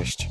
[0.00, 0.28] Cześć.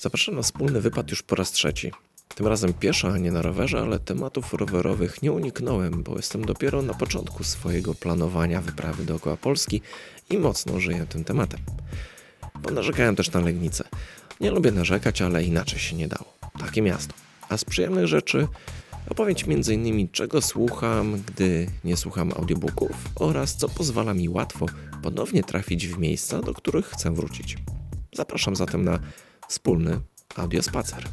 [0.00, 1.92] Zapraszam na wspólny wypad już po raz trzeci.
[2.34, 6.82] Tym razem pieszo, a nie na rowerze, ale tematów rowerowych nie uniknąłem, bo jestem dopiero
[6.82, 9.82] na początku swojego planowania wyprawy dookoła Polski
[10.30, 11.60] i mocno żyję tym tematem.
[12.62, 13.84] Bo narzekałem też na Legnicę.
[14.40, 16.34] Nie lubię narzekać, ale inaczej się nie dało.
[16.60, 17.14] Takie miasto.
[17.48, 18.48] A z przyjemnych rzeczy
[19.10, 20.08] opowiem m.in.
[20.08, 24.66] czego słucham, gdy nie słucham audiobooków oraz co pozwala mi łatwo
[25.02, 27.56] ponownie trafić w miejsca, do których chcę wrócić.
[28.12, 28.98] Zapraszam zatem na
[29.48, 30.00] wspólny
[30.36, 31.04] audiospacer.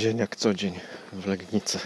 [0.00, 0.80] Dzień jak co dzień
[1.12, 1.78] w Legnicy.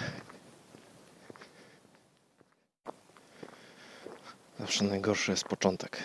[4.60, 5.98] Zawsze najgorszy jest początek,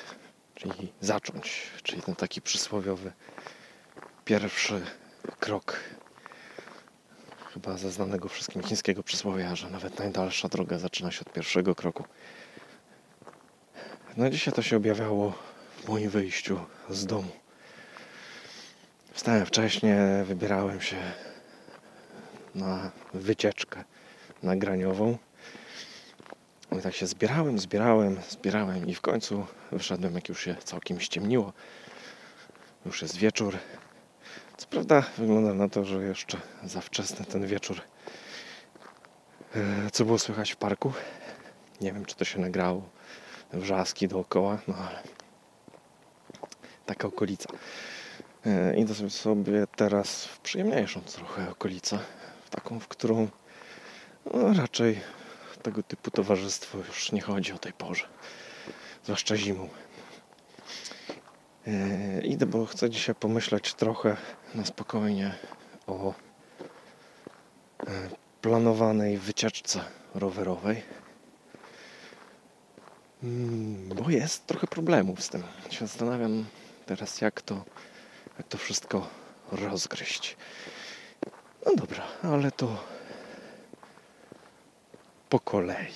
[0.56, 3.12] czyli zacząć, czyli ten taki przysłowiowy
[4.26, 4.82] pierwszy
[5.40, 5.80] krok.
[7.54, 12.04] Chyba ze znanego wszystkim chińskiego przysłowia, że nawet najdalsza droga zaczyna się od pierwszego kroku.
[14.18, 15.34] No dzisiaj to się objawiało
[15.84, 17.32] w moim wyjściu z domu.
[19.14, 20.98] Wstałem wcześnie, wybierałem się
[22.56, 23.84] na wycieczkę
[24.44, 25.18] nagraniową.
[26.80, 31.54] I tak się zbierałem, zbierałem, zbierałem i w końcu wyszedłem, jak już się całkiem ściemniło.
[32.86, 33.58] Już jest wieczór.
[34.58, 37.82] Co prawda wygląda na to, że jeszcze za wczesny ten wieczór.
[39.56, 40.94] E, Co było słychać w parku?
[41.82, 42.90] Nie wiem, czy to się nagrało.
[43.54, 45.04] Wrzaski dookoła, no ale
[46.86, 47.50] taka okolica.
[48.46, 52.00] E, Idę sobie teraz w przyjemniejszą trochę okolicę,
[52.50, 53.28] taką, w którą
[54.34, 55.00] no, raczej
[55.64, 58.08] tego typu towarzystwo już nie chodzi o tej porze,
[59.04, 59.70] zwłaszcza zimą.
[61.68, 64.18] E, Idę, bo chcę dzisiaj pomyśleć trochę
[64.56, 65.36] na spokojnie
[65.88, 66.14] o e,
[68.42, 69.84] planowanej wycieczce
[70.16, 70.84] rowerowej.
[73.24, 75.44] Mm, Bo jest trochę problemów z tym.
[75.70, 76.46] Się zastanawiam
[76.86, 77.64] teraz, jak to
[78.38, 79.08] jak to wszystko
[79.52, 80.38] rozgryźć.
[81.66, 82.84] No dobra, ale to
[85.30, 85.94] po kolei.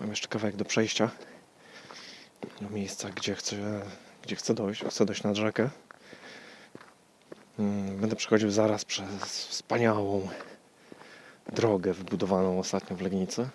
[0.00, 1.10] Mam jeszcze kawałek do przejścia
[2.60, 3.56] do miejsca, gdzie chcę,
[4.22, 4.84] gdzie chcę dojść.
[4.84, 5.70] Chcę dojść nad rzekę.
[7.58, 10.28] Mm, Będę przechodził zaraz przez wspaniałą
[11.52, 13.48] drogę wybudowaną ostatnio w Legnicy.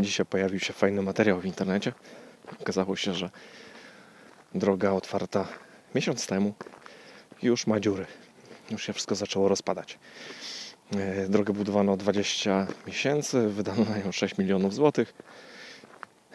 [0.00, 1.92] Dzisiaj pojawił się fajny materiał w internecie.
[2.60, 3.30] Okazało się, że
[4.54, 5.48] droga otwarta
[5.94, 6.54] miesiąc temu
[7.42, 8.06] już ma dziury.
[8.70, 9.98] Już się wszystko zaczęło rozpadać.
[10.96, 15.14] E, Drogę budowano 20 miesięcy, wydano na nią 6 milionów złotych.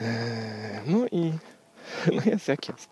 [0.01, 1.33] E, No i
[2.15, 2.89] no jest jak jest.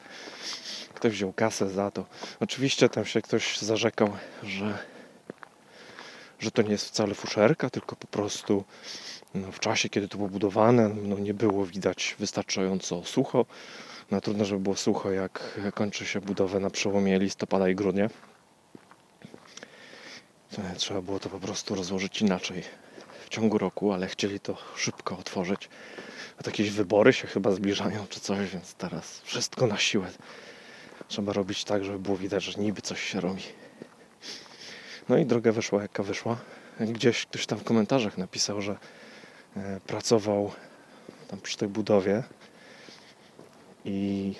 [0.93, 2.05] Ktoś wziął kasę za to.
[2.39, 4.09] Oczywiście tam się ktoś zarzekał,
[4.43, 4.77] że,
[6.39, 8.63] że to nie jest wcale fuszerka, tylko po prostu
[9.35, 13.45] no, w czasie, kiedy to było budowane, no, nie było widać wystarczająco sucho.
[14.11, 18.09] No trudno, żeby było sucho, jak kończy się budowę na przełomie listopada i grudnia.
[20.55, 22.63] To Trzeba było to po prostu rozłożyć inaczej
[23.25, 25.69] w ciągu roku, ale chcieli to szybko otworzyć.
[26.37, 30.07] A jakieś wybory się chyba zbliżają czy coś, więc teraz wszystko na siłę.
[31.07, 33.43] Trzeba robić tak, żeby było widać, że niby coś się robi.
[35.09, 36.37] No i droga wyszła jaka wyszła.
[36.79, 38.77] Gdzieś ktoś tam w komentarzach napisał, że
[39.57, 40.51] e, pracował
[41.27, 42.23] tam przy tej budowie
[43.85, 44.35] i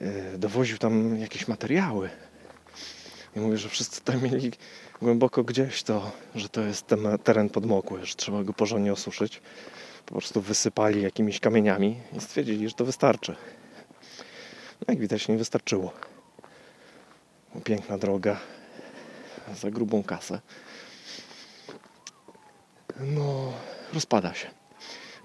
[0.00, 2.10] e, dowoził tam jakieś materiały.
[3.36, 4.52] I mówię, że wszyscy tam mieli
[5.02, 9.42] głęboko gdzieś to, że to jest tem- teren podmokły, że trzeba go porządnie osuszyć.
[10.06, 13.36] Po prostu wysypali jakimiś kamieniami i stwierdzili, że to wystarczy.
[14.80, 15.92] No jak widać nie wystarczyło.
[17.64, 18.40] Piękna droga
[19.54, 20.40] za grubą kasę.
[23.00, 23.52] No,
[23.94, 24.50] rozpada się.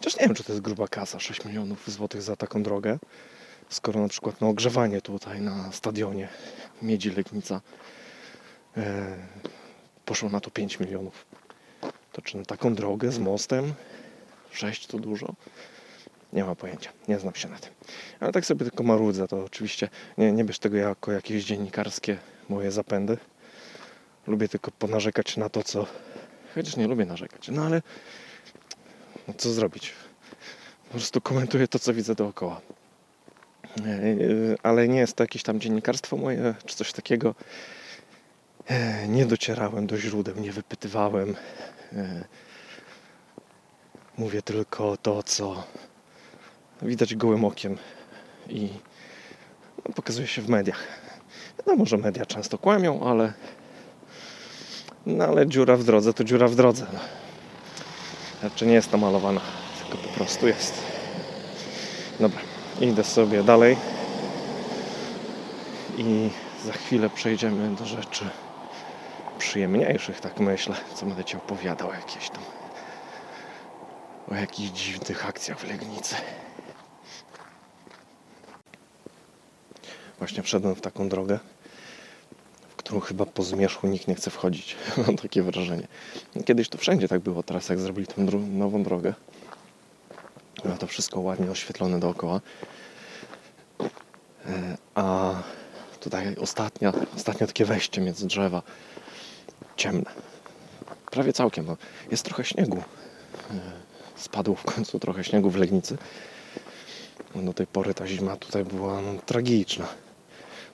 [0.01, 3.00] Chociaż nie wiem, czy to jest gruba kasa, 6 milionów złotych za taką drogę.
[3.69, 6.27] Skoro na przykład na ogrzewanie tutaj na stadionie
[6.81, 7.62] Miedzi Legnica
[8.77, 9.18] e,
[10.06, 11.25] poszło na to 5 milionów.
[12.12, 13.74] To czy na taką drogę z mostem
[14.51, 15.33] 6 to dużo?
[16.33, 17.71] Nie mam pojęcia, nie znam się na tym.
[18.19, 22.18] Ale tak sobie tylko marudzę, to oczywiście nie, nie bierz tego jako jakieś dziennikarskie
[22.50, 23.18] moje zapędy.
[24.27, 25.88] Lubię tylko ponarzekać na to, co...
[26.56, 27.81] Chociaż nie lubię narzekać, no ale no
[29.38, 29.94] co zrobić?
[30.85, 32.62] Po prostu komentuję to, co widzę dookoła.
[33.85, 34.01] E,
[34.63, 37.35] Ale nie jest to jakieś tam dziennikarstwo moje, czy coś takiego.
[38.68, 41.35] E, Nie docierałem do źródeł, nie wypytywałem.
[41.94, 42.23] E,
[44.18, 45.63] Mówię tylko to, co
[46.81, 47.77] widać gołym okiem
[48.50, 48.69] i
[49.88, 50.88] no, pokazuje się w mediach.
[51.59, 53.33] Wiadomo, że media często kłamią, ale
[55.06, 56.85] no ale dziura w drodze to dziura w drodze.
[58.42, 59.42] Znaczy nie jest namalowana,
[59.80, 60.74] tylko po prostu jest.
[62.20, 62.40] Dobra,
[62.82, 63.78] idę sobie dalej
[65.98, 66.30] i
[66.66, 68.30] za chwilę przejdziemy do rzeczy
[69.38, 72.44] przyjemniejszych, tak myślę, co będę Ci opowiadał jakieś tam
[74.32, 76.16] o jakichś dziwnych akcjach w Legnicy.
[80.18, 81.40] Właśnie wszedłem w taką drogę,
[82.92, 84.76] którą chyba po zmierzchu nikt nie chce wchodzić.
[85.08, 85.88] Mam takie wrażenie.
[86.46, 89.14] Kiedyś to wszędzie tak było, teraz jak zrobili tą nową drogę,
[90.66, 92.42] no to wszystko ładnie oświetlone dookoła.
[94.46, 95.34] E, A
[96.00, 98.62] tutaj ostatnia, ostatnie takie wejście między drzewa,
[99.78, 100.12] ciemne.
[101.12, 101.66] Prawie całkiem.
[101.66, 101.78] No.
[102.12, 102.78] Jest trochę śniegu.
[102.78, 103.54] E,
[104.16, 105.98] Spadło w końcu trochę śniegu w Legnicy.
[107.36, 109.88] No, Do tej pory ta zima tutaj była no, tragiczna.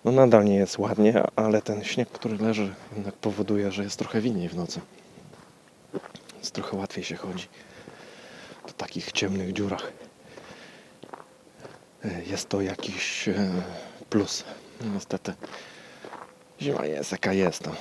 [0.05, 4.21] No nadal nie jest ładnie, ale ten śnieg, który leży, jednak powoduje, że jest trochę
[4.21, 4.81] winniej w nocy.
[6.33, 7.47] Więc trochę łatwiej się chodzi
[8.67, 9.91] po takich ciemnych dziurach.
[12.05, 13.49] E, Jest to jakiś e,
[14.09, 14.43] plus.
[14.81, 15.33] No, Niestety
[16.61, 17.65] zima jest jaka jest.
[17.65, 17.71] No.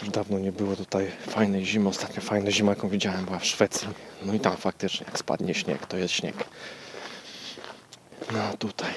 [0.00, 1.88] Już dawno nie było tutaj fajnej zimy.
[1.88, 3.88] Ostatnia fajna zima, jaką widziałem, była w Szwecji.
[4.22, 6.34] No i tam faktycznie, jak spadnie śnieg, to jest śnieg.
[8.32, 8.90] No tutaj.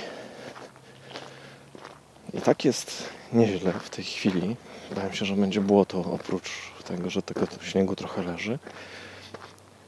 [2.33, 4.55] I tak jest nieźle w tej chwili.
[4.89, 6.51] Wydaje mi się, że będzie błoto oprócz
[6.85, 8.59] tego, że tego śniegu trochę leży.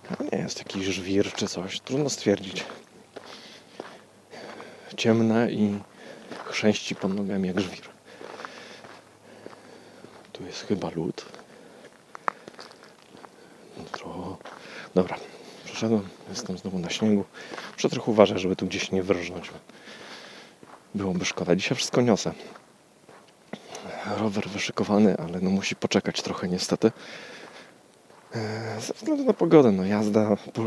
[0.09, 1.79] A nie jest jakiś żwir czy coś.
[1.79, 2.63] Trudno stwierdzić.
[4.97, 5.79] Ciemne i
[6.45, 7.85] chrzęści pod nogami jak żwir.
[10.33, 11.25] Tu jest chyba lód.
[13.91, 14.35] Trochę.
[14.95, 15.17] Dobra,
[15.65, 16.09] przeszedłem.
[16.29, 17.25] Jestem znowu na śniegu.
[17.73, 19.49] Muszę trochę uważać, żeby tu gdzieś nie wyrżnąć.
[20.95, 21.55] Byłoby szkoda.
[21.55, 22.31] Dzisiaj wszystko niosę.
[24.17, 26.91] Rower wyszykowany, ale no musi poczekać trochę niestety.
[28.35, 30.61] Eee, Ze względu na pogodę, no jazda po,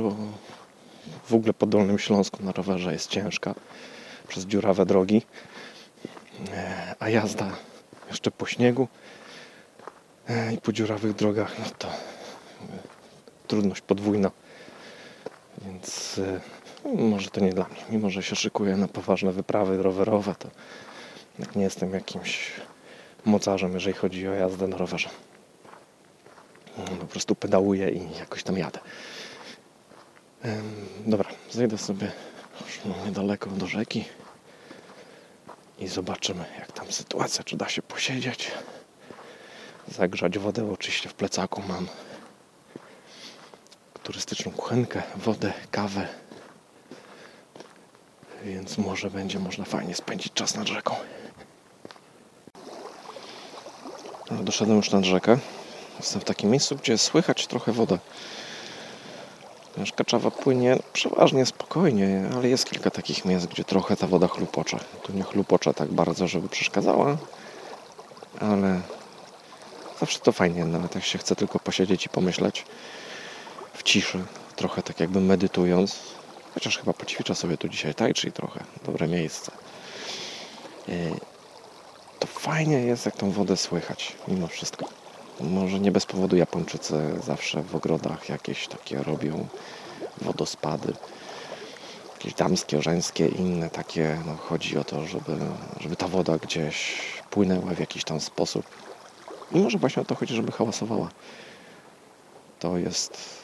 [1.28, 3.54] w ogóle po Dolnym Śląsku na rowerze jest ciężka
[4.28, 5.22] przez dziurawe drogi.
[6.52, 7.50] Eee, A jazda
[8.08, 8.88] jeszcze po śniegu
[10.28, 11.92] eee, i po dziurawych drogach, no to e,
[13.48, 14.30] trudność podwójna.
[15.62, 16.40] Więc e,
[16.84, 17.80] może to nie dla mnie.
[17.90, 20.48] Mimo, że się szykuję na poważne wyprawy rowerowe, to
[21.56, 22.52] nie jestem jakimś
[23.24, 25.08] mocarzem, jeżeli chodzi o jazdę na rowerze.
[26.78, 28.78] Mm, Po prostu pedałuję i jakoś tam jadę.
[31.06, 32.12] Dobra, zejdę sobie
[32.66, 34.04] już niedaleko do rzeki
[35.78, 38.50] i zobaczymy, jak tam sytuacja, czy da się posiedzieć.
[39.88, 41.86] Zagrzać wodę, oczywiście w plecaku mam
[44.02, 46.08] turystyczną kuchenkę, wodę, kawę.
[48.44, 50.94] Więc może będzie można fajnie spędzić czas nad rzeką.
[54.30, 55.38] Doszedłem już nad rzekę.
[55.98, 57.98] Jestem w takim miejscu, gdzie słychać trochę wodę.
[59.72, 64.78] Ponieważ Kaczawa płynie przeważnie spokojnie, ale jest kilka takich miejsc, gdzie trochę ta woda chlupocze.
[65.02, 67.16] Tu nie chlupocze tak bardzo, żeby przeszkadzała,
[68.40, 68.80] ale
[70.00, 72.66] zawsze to fajnie, nawet jak się chce tylko posiedzieć i pomyśleć
[73.74, 74.24] w ciszy,
[74.56, 75.98] trochę tak jakby medytując.
[76.54, 78.64] Chociaż chyba poćwiczę sobie tu dzisiaj tai chi trochę.
[78.86, 79.52] Dobre miejsce.
[80.88, 80.94] Yy,
[82.18, 84.86] To fajnie jest, jak tą wodę słychać, mimo wszystko.
[85.40, 86.94] Może nie bez powodu Japończycy
[87.26, 89.48] zawsze w ogrodach jakieś takie robią
[90.22, 90.92] wodospady.
[92.14, 94.22] Jakieś damskie, żeńskie, inne takie.
[94.26, 95.36] No, chodzi o to, żeby,
[95.80, 96.96] żeby ta woda gdzieś
[97.30, 98.66] płynęła w jakiś tam sposób.
[99.52, 101.08] I może właśnie o to chodzi, żeby hałasowała.
[102.58, 103.43] To jest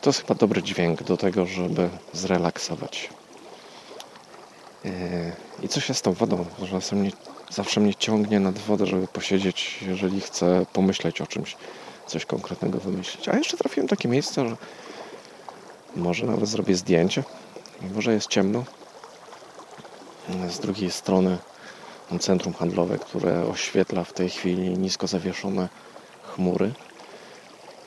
[0.00, 3.10] to jest chyba dobry dźwięk do tego, żeby zrelaksować.
[4.84, 4.90] Yy,
[5.62, 6.46] I co się z tą wodą?
[6.70, 7.10] Zawsze mnie,
[7.50, 11.56] zawsze mnie ciągnie nad wodę, żeby posiedzieć, jeżeli chcę pomyśleć o czymś,
[12.06, 13.28] coś konkretnego wymyślić.
[13.28, 14.56] A jeszcze trafiłem takie miejsce, że
[15.96, 17.24] może nawet zrobię zdjęcie,
[17.82, 18.64] mimo że jest ciemno.
[20.48, 21.38] Z drugiej strony
[22.20, 25.68] centrum handlowe, które oświetla w tej chwili nisko zawieszone
[26.22, 26.72] chmury.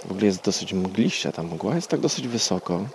[0.06, 2.86] W ogóle jest dosyć mgliście, ta mgła jest tak dosyć wysoko.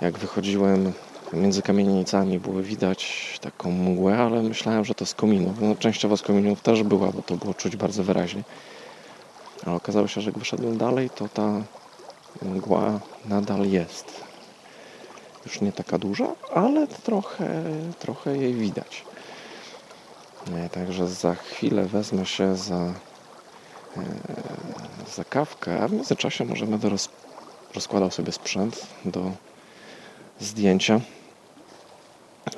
[0.00, 0.92] Jak wychodziłem
[1.32, 5.60] między kamienicami, było widać taką mgłę, ale myślałem, że to z kominów.
[5.60, 8.42] No, częściowo z kominów też była, bo to było czuć bardzo wyraźnie.
[9.66, 11.62] Ale okazało się, że jak wyszedłem dalej, to ta
[12.42, 14.20] mgła nadal jest.
[15.46, 17.62] Już nie taka duża, ale trochę,
[17.98, 19.04] trochę jej widać.
[20.54, 22.92] E, Także za chwilę wezmę się za,
[23.96, 27.08] e, za kawkę, a w międzyczasie może będę roz,
[27.74, 29.32] rozkładał sobie sprzęt do
[30.40, 31.00] zdjęcia.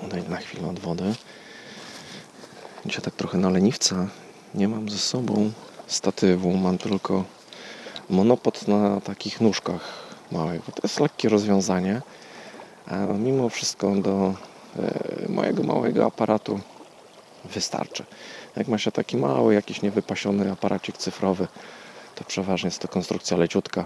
[0.04, 1.14] Odejdę na chwilę od wody.
[2.86, 4.08] Dzisiaj tak trochę na leniwca.
[4.54, 5.52] Nie mam ze sobą
[5.86, 7.24] statywu, mam tylko
[8.10, 10.62] monopod na takich nóżkach małych.
[10.64, 12.02] To jest lekkie rozwiązanie,
[12.86, 14.34] a mimo wszystko do
[14.78, 16.60] e, mojego małego aparatu
[17.54, 18.04] wystarczy.
[18.56, 21.48] Jak ma się taki mały, jakiś niewypasiony aparacik cyfrowy,
[22.14, 23.84] to przeważnie jest to konstrukcja leciutka.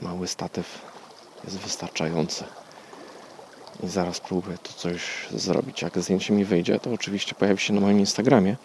[0.00, 0.78] Mały statyw
[1.44, 2.44] jest wystarczający.
[3.82, 5.00] I zaraz spróbuję tu coś
[5.34, 5.82] zrobić.
[5.82, 8.56] Jak zdjęcie mi wyjdzie, to oczywiście pojawi się na moim Instagramie,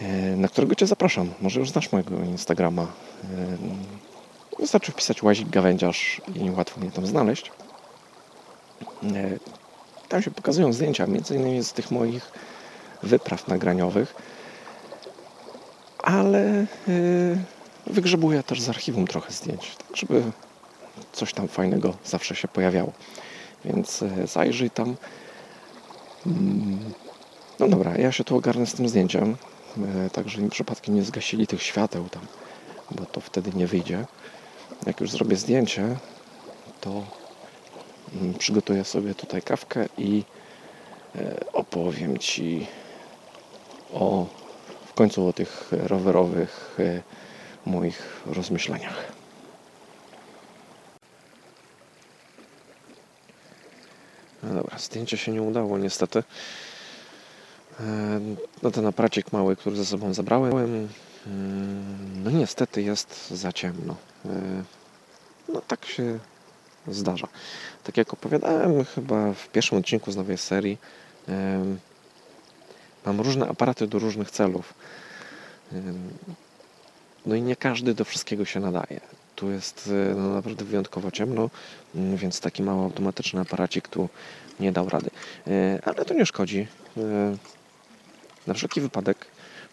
[0.00, 1.30] e, na którego Cię zapraszam.
[1.40, 2.82] Może już znasz mojego Instagrama.
[2.82, 2.86] E,
[4.58, 7.52] Wystarczy wpisać łazik gawędziarz i łatwo mnie tam znaleźć.
[9.02, 9.38] E,
[10.08, 12.32] Tam się pokazują zdjęcia, między innymi z tych moich
[13.04, 14.14] wypraw nagraniowych,
[16.02, 17.38] ale yy,
[17.86, 20.22] wygrzebuję też z archiwum trochę zdjęć, tak żeby
[21.12, 22.92] coś tam fajnego zawsze się pojawiało.
[23.64, 24.96] Więc e, zajrzyj tam.
[26.26, 26.78] Mm,
[27.60, 29.36] No dobra, ja się tu ogarnę z tym zdjęciem,
[30.06, 32.26] e, tak żeby przypadkiem nie zgasili tych świateł tam,
[32.90, 34.04] bo to wtedy nie wyjdzie.
[34.86, 35.96] Jak już zrobię zdjęcie,
[36.80, 37.02] to
[38.20, 40.24] mm, przygotuję sobie tutaj kawkę i
[41.52, 42.66] opowiem Ci
[43.94, 44.26] o
[44.86, 47.02] w końcu o tych rowerowych e,
[47.66, 49.12] moich rozmyśleniach.
[54.42, 56.22] No dobra, zdjęcie się nie udało niestety.
[57.80, 58.20] E,
[58.62, 60.52] No ten aparacik mały, który ze sobą zabrałem,
[61.26, 61.78] mm,
[62.24, 63.96] no niestety jest za ciemno.
[64.26, 64.28] E,
[65.48, 66.18] No tak się
[66.88, 67.28] zdarza.
[67.84, 70.78] Tak jak opowiadałem chyba w pierwszym odcinku z nowej serii,
[73.04, 74.74] mam różne aparaty do różnych celów.
[77.26, 79.00] No i nie każdy do wszystkiego się nadaje.
[79.36, 81.50] Tu jest e, no, naprawdę wyjątkowo ciemno,
[81.94, 84.08] mm, więc taki mały automatyczny aparacik tu
[84.60, 85.10] nie dał rady.
[85.46, 86.66] E, Ale to nie szkodzi.
[86.96, 87.36] E,
[88.46, 89.26] Na wszelki wypadek,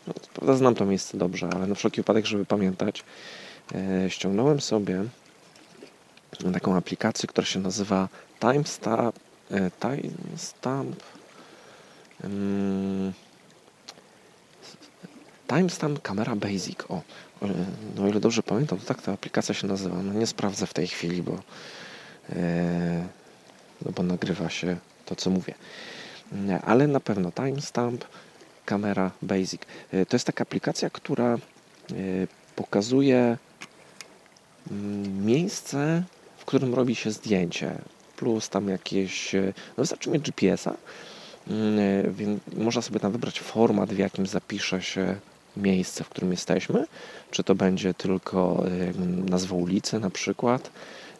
[0.07, 3.03] no, prawda znam to miejsce dobrze, ale na wszelki wypadek, żeby pamiętać,
[4.09, 5.03] ściągnąłem sobie
[6.53, 8.09] taką aplikację, która się nazywa
[8.39, 9.19] Timestamp.
[9.79, 11.03] Timestamp.
[15.47, 16.91] Timestamp Camera Basic.
[16.91, 17.01] O,
[17.41, 17.47] e,
[17.95, 20.03] no ile dobrze pamiętam, to tak ta aplikacja się nazywa.
[20.03, 21.39] No nie sprawdzę w tej chwili, bo,
[22.29, 23.07] e,
[23.85, 25.53] no bo nagrywa się to, co mówię.
[26.65, 28.05] Ale na pewno Timestamp
[28.65, 29.61] Camera Basic.
[29.91, 31.37] E, To jest taka aplikacja, która
[32.55, 33.37] pokazuje
[34.71, 36.03] mm, miejsce,
[36.37, 37.75] w którym robi się zdjęcie,
[38.17, 39.33] plus tam jakieś,
[39.77, 40.73] no wystarczy mieć GPS-a,
[42.11, 45.15] więc można sobie tam wybrać format, w jakim zapisze się
[45.57, 46.85] miejsce, w którym jesteśmy,
[47.31, 50.71] czy to będzie tylko e, nazwa ulicy na przykład,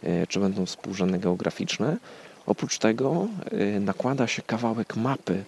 [0.04, 1.98] e, czy będą współrzędne geograficzne.
[2.46, 5.44] Oprócz tego e, nakłada się kawałek mapy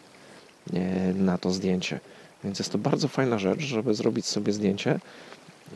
[0.74, 2.00] e, na to zdjęcie.
[2.44, 5.00] Więc jest to bardzo fajna rzecz, żeby zrobić sobie zdjęcie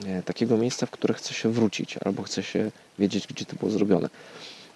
[0.06, 3.72] e, takiego miejsca, w które chce się wrócić, albo chce się wiedzieć, gdzie to było
[3.72, 4.10] zrobione.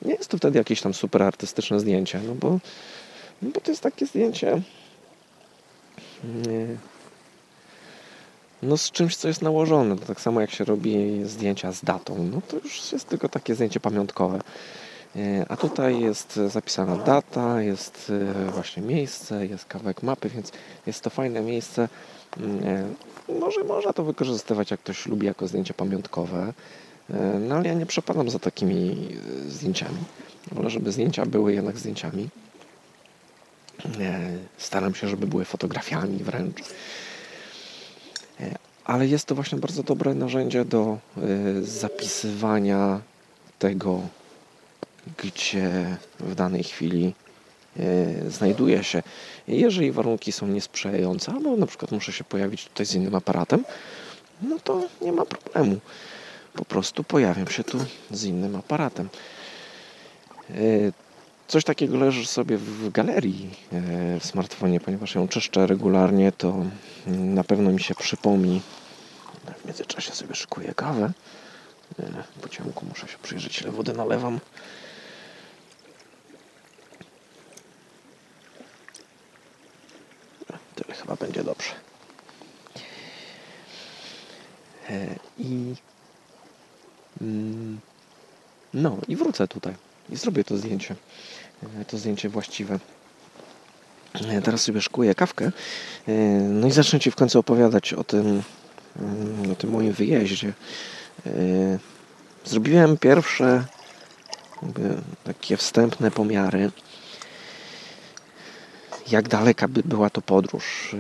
[0.02, 2.60] Nie jest to wtedy jakieś tam super artystyczne zdjęcie, no bo,
[3.42, 4.62] no bo to jest takie zdjęcie
[8.64, 9.98] no z czymś, co jest nałożone.
[9.98, 13.80] Tak samo jak się robi zdjęcia z datą, no to już jest tylko takie zdjęcie
[13.80, 14.40] pamiątkowe.
[15.16, 18.12] E, A tutaj jest zapisana data, jest
[18.46, 20.52] e, właśnie miejsce, jest kawałek mapy, więc
[20.86, 21.90] jest to fajne miejsce.
[22.38, 22.64] Mm,
[23.30, 26.54] e, Może można to wykorzystywać, jak ktoś lubi, jako zdjęcie pamiątkowe.
[27.40, 29.10] No ale ja nie przepadam za takimi
[29.48, 29.98] zdjęciami.
[30.52, 32.30] Wolę, żeby zdjęcia były jednak zdjęciami.
[33.86, 36.60] E, Staram się, żeby były fotografiami wręcz.
[38.40, 41.22] E, Ale jest to właśnie bardzo dobre narzędzie do e,
[41.62, 43.02] zapisywania
[43.60, 44.02] tego,
[45.18, 47.14] gdzie w danej chwili
[48.28, 49.04] znajduje się.
[49.48, 53.64] Jeżeli warunki są niesprzyjające, albo na przykład muszę się pojawić tutaj z innym aparatem,
[54.42, 55.80] no to nie ma problemu.
[56.54, 57.78] Po prostu pojawiam się tu
[58.12, 59.10] z innym aparatem.
[61.52, 66.66] E, Coś takiego leży sobie w galerii e, w smartfonie, ponieważ ją czyszczę regularnie, to
[67.08, 68.62] na pewno mi się przypomni.
[69.62, 71.12] W międzyczasie sobie szykuję kawę.
[72.00, 74.40] E, Po ciemku muszę się przyjrzeć, ile wody nalewam.
[80.76, 81.72] Tyle chyba będzie dobrze.
[84.90, 85.76] E, I
[87.22, 87.80] mm,
[88.74, 89.74] no i wrócę tutaj.
[90.10, 90.96] i zrobię to zdjęcie.
[91.88, 92.80] To zdjęcie właściwe.
[94.30, 95.52] E, Teraz sobie szkuję kawkę.
[96.08, 98.44] E, No i zacznę Ci w końcu opowiadać o tym,
[99.00, 100.54] mm, o tym moim wyjeździe.
[101.26, 101.32] E,
[102.46, 103.66] Zrobiłem pierwsze
[105.24, 106.72] takie wstępne pomiary,
[109.12, 110.96] jak daleka by była to podróż.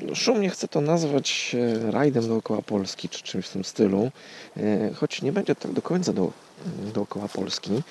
[0.00, 1.56] No, Szumnie chcę to nazwać
[1.90, 4.10] rajdem dookoła Polski, czy czymś w tym stylu,
[4.94, 6.32] choć nie będzie tak do końca do,
[6.66, 7.82] dookoła Polski,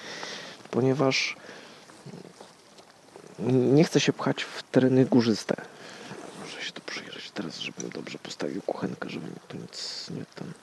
[0.71, 1.35] ponieważ
[3.49, 5.55] nie chcę się pchać w tereny górzyste.
[6.41, 10.53] Muszę się tu przyjrzeć teraz, żebym dobrze postawił kuchenkę, żeby mi tu nic, nie, tam,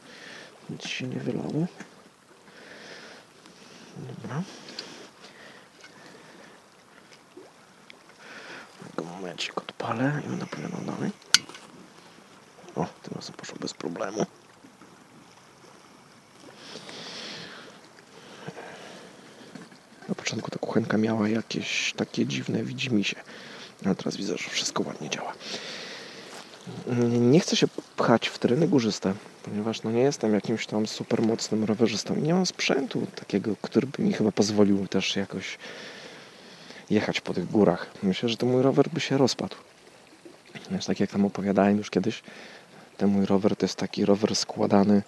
[0.70, 1.66] nic się nie wylało.
[3.96, 4.42] Dobra.
[9.18, 11.10] Momencik odpalę i będę opowiadał dalej.
[12.76, 14.26] O, tym razem poszło bez problemu.
[20.08, 23.16] Na początku ta kuchenka miała jakieś takie dziwne widzimisię.
[23.86, 25.32] A teraz widzę, że wszystko ładnie działa.
[27.20, 31.64] Nie chcę się pchać w tereny górzyste, ponieważ no nie jestem jakimś tam super mocnym
[31.64, 35.58] rowerzystą i nie mam sprzętu takiego, który by mi chyba pozwolił też jakoś
[36.90, 37.86] jechać po tych górach.
[38.02, 39.56] Myślę, że ten mój rower by się rozpadł.
[40.70, 42.22] Wiesz, tak jak tam opowiadałem już kiedyś,
[42.96, 45.02] ten mój rower to jest taki rower składany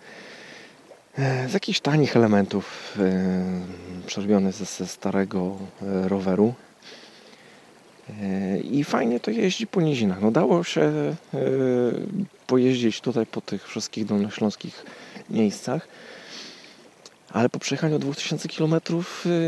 [1.49, 6.55] z jakichś tanich elementów, e, przerobiony ze, ze starego e, roweru.
[8.23, 10.21] E, I fajnie to jeździ po nizinach.
[10.21, 11.17] No dało się e,
[12.47, 14.85] pojeździć tutaj po tych wszystkich dolnośląskich
[15.31, 15.89] miejscach.
[17.33, 18.75] Ale po przejechaniu 2000 km,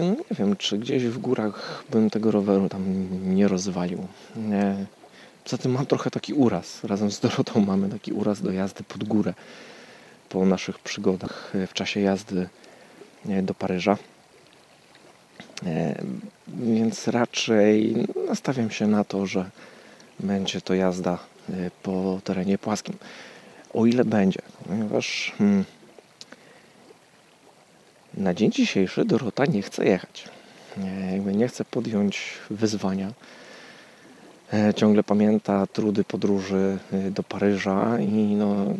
[0.02, 4.07] nie wiem, czy gdzieś w górach bym tego roweru tam nie rozwalił.
[4.37, 4.87] Nie.
[5.45, 6.85] Poza tym mam trochę taki uraz.
[6.85, 9.35] Razem z Dorotą mamy taki uraz do jazdy pod górę
[10.33, 12.49] po naszych przygodach e, w czasie jazdy
[13.29, 13.97] e, do Paryża.
[15.67, 16.02] E,
[16.49, 17.95] Więc raczej
[18.28, 19.50] nastawiam się na to, że
[20.21, 21.19] będzie to jazda
[21.83, 22.97] po terenie płaskim.
[23.75, 25.65] O ile będzie, ponieważ hmm,
[28.15, 30.28] na dzień dzisiejszy Dorota nie chce jechać.
[30.76, 33.13] Nie, nie chce podjąć wyzwania.
[34.52, 38.76] E, Ciągle pamięta trudy podróży e, do Paryża i no, mm,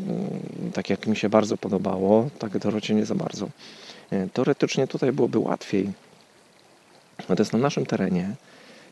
[0.75, 3.49] tak jak mi się bardzo podobało, tak Dorocie nie za bardzo.
[4.11, 5.93] E, Teoretycznie tutaj byłoby łatwiej.
[7.29, 8.35] No to jest na naszym terenie,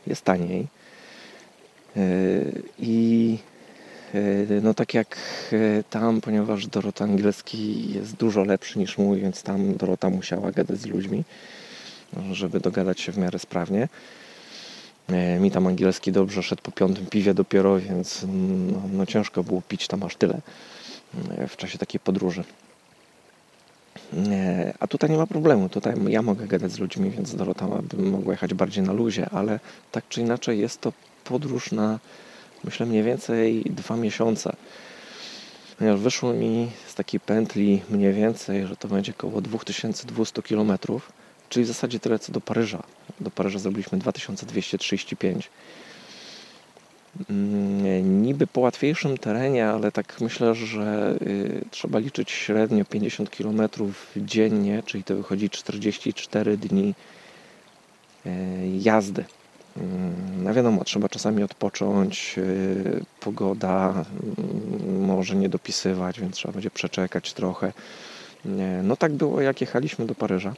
[0.07, 0.67] jest taniej.
[2.79, 3.37] I
[4.61, 5.17] no tak jak
[5.89, 10.85] tam, ponieważ Dorota angielski jest dużo lepszy niż mój, więc tam Dorota musiała gadać z
[10.85, 11.23] ludźmi,
[12.31, 13.87] żeby dogadać się w miarę sprawnie.
[15.11, 18.25] E, Mi tam angielski dobrze szedł po piątym piwie dopiero, więc
[18.71, 20.41] no, no ciężko było pić tam aż tyle
[21.37, 22.43] e, w czasie takiej podróży.
[24.13, 25.69] E, A tutaj nie ma problemu.
[25.69, 29.59] Tutaj ja mogę gadać z ludźmi, więc Dorota by mogła jechać bardziej na luzie, ale
[29.91, 30.93] tak czy inaczej jest to
[31.23, 31.99] podróż na
[32.63, 34.55] myślę mniej więcej dwa miesiące.
[35.77, 40.77] Ponieważ wyszło mi z takiej pętli mniej więcej, że to będzie około 2200 km,
[41.51, 42.83] czyli w zasadzie tyle co do Paryża.
[43.19, 45.49] Do Paryża zrobiliśmy 2235.
[47.29, 53.61] Mm, Niby po łatwiejszym terenie, ale tak myślę, że y, trzeba liczyć średnio 50 km
[54.17, 56.93] dziennie, czyli to wychodzi 44 dni
[58.25, 58.29] y,
[58.79, 59.25] jazdy.
[59.77, 66.71] Mm, No wiadomo, trzeba czasami odpocząć, y, pogoda mm, może nie dopisywać, więc trzeba będzie
[66.71, 67.73] przeczekać trochę.
[68.83, 70.53] No tak było jak jechaliśmy do Paryża,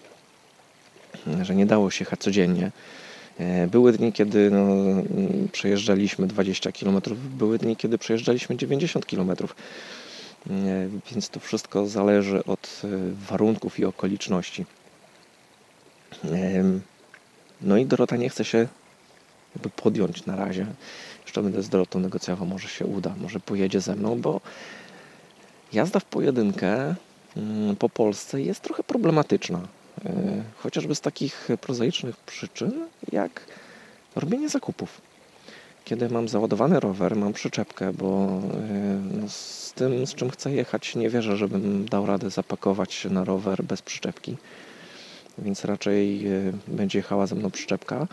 [1.42, 2.72] że nie dało się jechać codziennie.
[3.40, 4.68] E, Były dni, kiedy no,
[5.52, 9.32] przejeżdżaliśmy 20 km, były dni, kiedy przejeżdżaliśmy 90 km.
[9.32, 9.44] E,
[11.12, 12.88] Więc to wszystko zależy od e,
[13.30, 14.66] warunków i okoliczności.
[17.62, 18.68] No i Dorota nie chce się
[19.56, 20.66] jakby podjąć na razie.
[21.22, 24.42] Jeszcze będę z Dorotą negocjował, może się uda, może pojedzie ze mną, bo
[25.74, 26.96] jazda w pojedynkę
[27.38, 29.62] mm, po Polsce jest trochę problematyczna.
[30.06, 32.72] E, Chociażby z takich prozaicznych przyczyn,
[33.12, 33.42] jak
[34.16, 35.02] robienie zakupów.
[35.86, 40.96] Kiedy mam załadowany rower, mam przyczepkę, bo e, no, z tym, z czym chcę jechać,
[40.96, 44.38] nie wierzę, żebym dał radę zapakować się na rower bez przyczepki.
[45.38, 46.32] Więc raczej e,
[46.68, 48.08] będzie jechała ze mną przyczepka.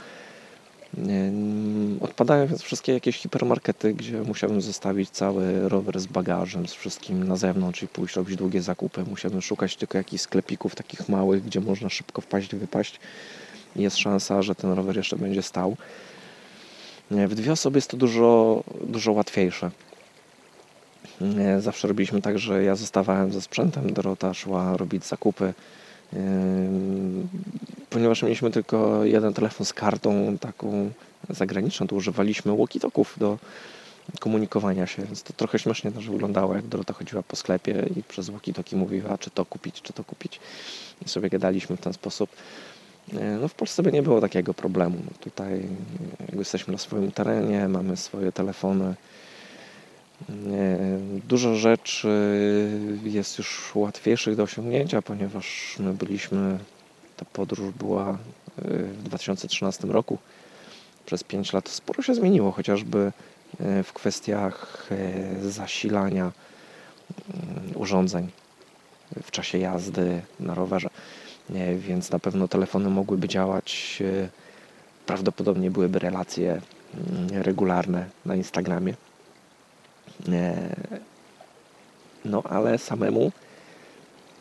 [0.99, 7.29] Ym, Odpadają więc wszystkie jakieś hipermarkety, gdzie musiałbym zostawić cały rower z bagażem, z wszystkim
[7.29, 9.05] na zewnątrz i pójść robić długie zakupy.
[9.05, 13.01] Musiałbym szukać tylko jakichś sklepików takich małych, gdzie można szybko wpaść, wypaść.
[13.77, 15.77] Jest szansa, że ten rower jeszcze będzie stał.
[17.11, 19.71] W dwie osoby jest to dużo, dużo łatwiejsze.
[21.59, 25.55] Zawsze robiliśmy tak, że ja zostawałem ze sprzętem, Dorota szła robić zakupy
[27.91, 30.91] Ponieważ mieliśmy tylko jeden telefon z kartą taką
[31.31, 33.39] zagraniczną, to używaliśmy walkie-talków do
[34.21, 38.31] komunikowania się, więc to trochę śmiesznie też wyglądało, jak Dorota chodziła po sklepie i przez
[38.31, 40.41] walkie-talkie mówiła, czy to kupić, czy to kupić.
[41.07, 42.31] I sobie gadaliśmy w ten sposób.
[43.15, 44.97] E, No w Polsce by nie było takiego problemu.
[45.05, 45.63] No tutaj
[46.33, 48.95] jesteśmy na swoim terenie, mamy swoje telefony.
[50.31, 50.79] E,
[51.29, 52.09] Dużo rzeczy
[53.05, 56.59] jest już łatwiejszych do osiągnięcia, ponieważ my byliśmy,
[57.21, 58.17] ta podróż była e,
[58.83, 60.19] w 2013 roku.
[61.07, 63.13] Przez 5 lat sporo się zmieniło, chociażby
[63.61, 66.33] e, w kwestiach e, zasilania
[67.35, 68.31] mm, urządzeń
[69.23, 70.91] w czasie jazdy na rowerze.
[71.79, 74.03] Więc na pewno telefony mogłyby działać,
[75.07, 78.95] prawdopodobnie byłyby relacje mm, regularne na Instagramie.
[82.25, 83.33] No ale samemu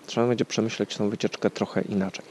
[0.05, 2.25] trzeba będzie przemyśleć tą wycieczkę trochę inaczej.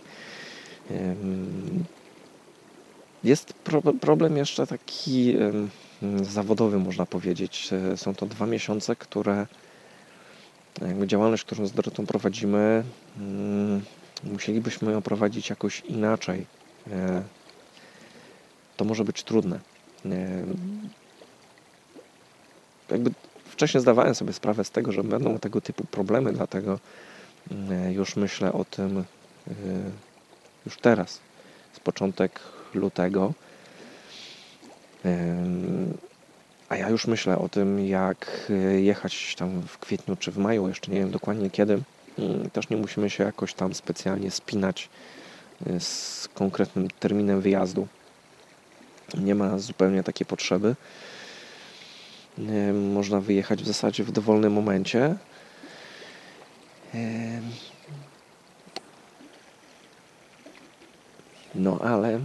[3.25, 5.37] Jest pro, problem jeszcze taki
[6.23, 7.71] zawodowy, można powiedzieć.
[7.93, 9.47] E, Są to dwa miesiące, które
[10.81, 12.85] jakby działalność, którą z Dorotą prowadzimy,
[14.25, 16.47] musielibyśmy ją prowadzić jakoś inaczej.
[16.91, 17.23] E,
[18.77, 19.61] To może być trudne.
[20.07, 20.45] E,
[22.91, 23.11] Jakby
[23.45, 26.79] wcześniej zdawałem sobie sprawę z tego, że będą tego typu problemy, dlatego
[27.91, 29.53] już myślę o tym y,
[30.69, 31.21] już teraz,
[31.73, 32.41] z początek
[32.75, 33.33] lutego.
[36.69, 40.69] A ja już myślę o tym, jak y, jechać tam w kwietniu czy w maju,
[40.69, 41.83] jeszcze nie wiem dokładnie kiedy.
[42.19, 44.89] Mm, Też nie musimy się jakoś tam specjalnie spinać
[45.67, 47.87] y, z konkretnym terminem wyjazdu.
[49.19, 50.77] Nie ma zupełnie takiej potrzeby.
[52.39, 55.17] Ym, Można wyjechać w zasadzie w dowolnym momencie.
[61.55, 62.21] No ale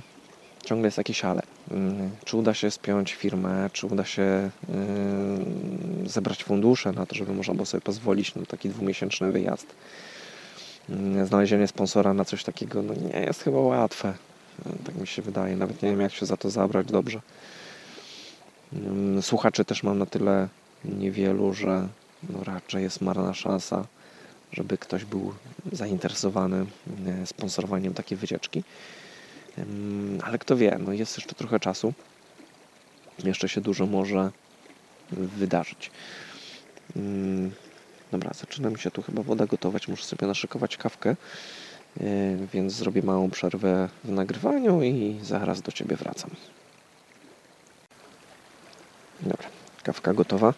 [0.66, 1.42] ciągle jest jakieś ale.
[1.72, 7.34] Ym, Czy uda się spiąć firmę, czy uda się ym, zebrać fundusze na to, żeby
[7.34, 9.68] można było sobie pozwolić na taki dwumiesięczny wyjazd.
[10.90, 14.14] Ym, Znalezienie sponsora na coś takiego no nie jest chyba łatwe.
[14.66, 15.56] Ym, Tak mi się wydaje.
[15.56, 17.22] Nawet nie wiem, jak się za to zabrać dobrze.
[19.22, 20.48] Słuchaczy też mam na tyle
[20.86, 21.88] niewielu, że
[22.30, 23.86] no raczej jest marna szansa,
[24.52, 25.34] żeby ktoś był
[25.72, 26.66] zainteresowany
[27.24, 28.64] y, sponsorowaniem takiej wycieczki.
[30.24, 31.94] Ale kto wie, no jest jeszcze trochę czasu.
[33.24, 34.32] Jeszcze się dużo może
[35.12, 35.92] wydarzyć.
[38.12, 39.88] Dobra, zaczyna mi się tu chyba woda gotować.
[39.88, 41.16] Muszę sobie naszykować kawkę,
[42.02, 46.30] y, więc zrobię małą przerwę w nagrywaniu i zaraz do Ciebie wracam.
[49.22, 49.48] Dobra,
[49.84, 50.54] kawka gotowa.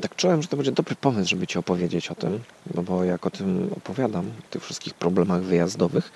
[0.00, 2.40] Tak czułem, że to będzie dobry pomysł, żeby Ci opowiedzieć o tym,
[2.74, 6.12] bo jak o tym opowiadam, o tych wszystkich problemach wyjazdowych,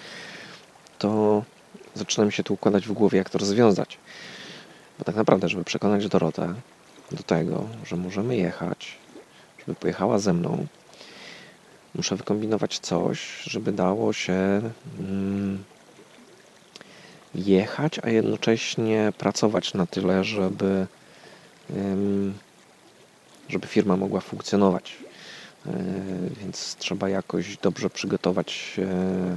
[1.03, 1.43] to
[1.95, 3.99] zaczyna mi się tu układać w głowie, jak to rozwiązać.
[4.99, 6.55] Bo tak naprawdę, żeby przekonać Dorotę
[7.13, 8.99] do tego, że możemy jechać,
[9.59, 10.67] żeby pojechała ze mną,
[11.95, 14.61] muszę wykombinować coś, żeby dało się
[14.99, 15.65] mm,
[17.35, 20.87] jechać, a jednocześnie pracować na tyle, żeby,
[23.49, 24.97] żeby firma mogła funkcjonować.
[25.67, 25.73] Yy,
[26.41, 29.37] Więc trzeba jakoś dobrze przygotować yy,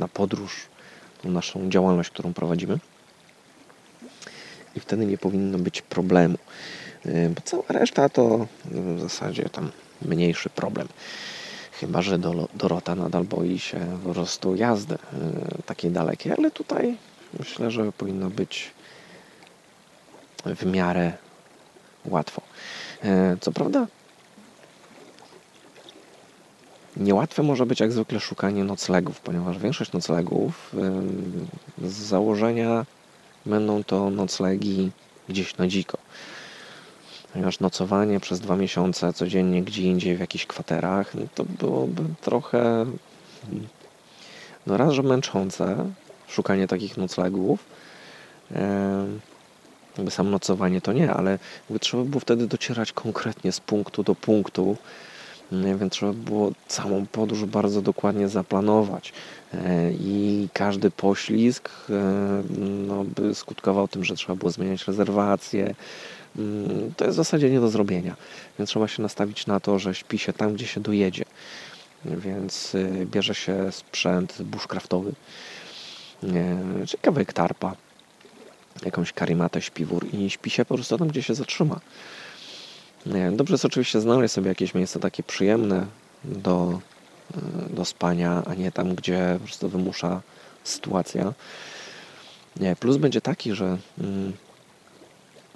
[0.00, 0.71] na podróż
[1.24, 2.78] naszą działalność, którą prowadzimy.
[4.76, 6.38] I wtedy nie powinno być problemu.
[7.04, 9.70] Yy, Bo cała reszta to w zasadzie tam
[10.02, 10.88] mniejszy problem.
[11.72, 12.18] Chyba, że
[12.54, 16.96] Dorota nadal boi się po prostu jazdy yy, takiej dalekiej, ale tutaj
[17.38, 18.70] myślę, że powinno być
[20.44, 21.12] w miarę
[22.04, 22.42] łatwo.
[23.04, 23.86] Yy, Co prawda,
[26.96, 30.72] Niełatwe może być jak zwykle szukanie noclegów, ponieważ większość noclegów
[31.84, 32.86] z założenia
[33.46, 34.90] będą to noclegi
[35.28, 35.98] gdzieś na dziko.
[37.32, 42.86] Ponieważ nocowanie przez dwa miesiące codziennie gdzie indziej w jakichś kwaterach, no to byłoby trochę
[44.66, 45.90] no raz, że męczące
[46.28, 47.64] szukanie takich noclegów.
[49.96, 51.38] Jakby sam nocowanie to nie, ale
[51.80, 54.76] trzeba było wtedy docierać konkretnie z punktu do punktu,
[55.52, 59.12] nie wiem, trzeba było całą podróż bardzo dokładnie zaplanować
[59.54, 61.92] E, i każdy poślizg e,
[62.86, 65.74] no, by skutkował tym, że trzeba było zmieniać rezerwacje.
[66.38, 68.16] Mm, To jest w zasadzie nie do zrobienia,
[68.58, 71.24] więc trzeba się nastawić na to, że śpi się tam, gdzie się dojedzie.
[72.04, 75.12] Więc y, bierze się sprzęt bushcraftowy,
[76.24, 77.76] e, czy kawałek tarpa,
[78.84, 81.80] jakąś karimatę, śpiwór i śpi się po prostu tam, gdzie się zatrzyma.
[83.06, 85.86] Nie, Dobrze jest oczywiście znaleźć sobie jakieś miejsce takie przyjemne
[86.24, 86.80] do
[87.70, 90.20] y, do spania, a nie tam, gdzie po prostu wymusza
[90.64, 91.32] sytuacja.
[92.56, 94.32] Nie, plus będzie taki, że mm,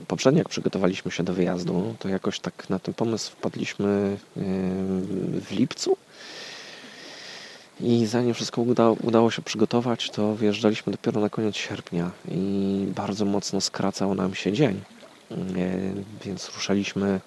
[0.08, 4.42] poprzednio jak przygotowaliśmy się do wyjazdu, to jakoś tak na ten pomysł wpadliśmy yy,
[5.40, 5.96] w lipcu.
[7.80, 13.24] I zanim wszystko udało, udało się przygotować, to wyjeżdżaliśmy dopiero na koniec sierpnia i bardzo
[13.24, 14.80] mocno skracał nam się dzień.
[15.30, 15.36] Yy,
[16.24, 17.20] Więc ruszaliśmy,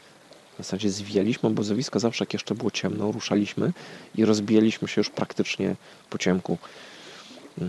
[0.59, 3.71] w zasadzie zwijaliśmy obozowisko zawsze jak jeszcze było ciemno, ruszaliśmy
[4.15, 5.75] i rozbijaliśmy się już praktycznie
[6.09, 6.57] po ciemku.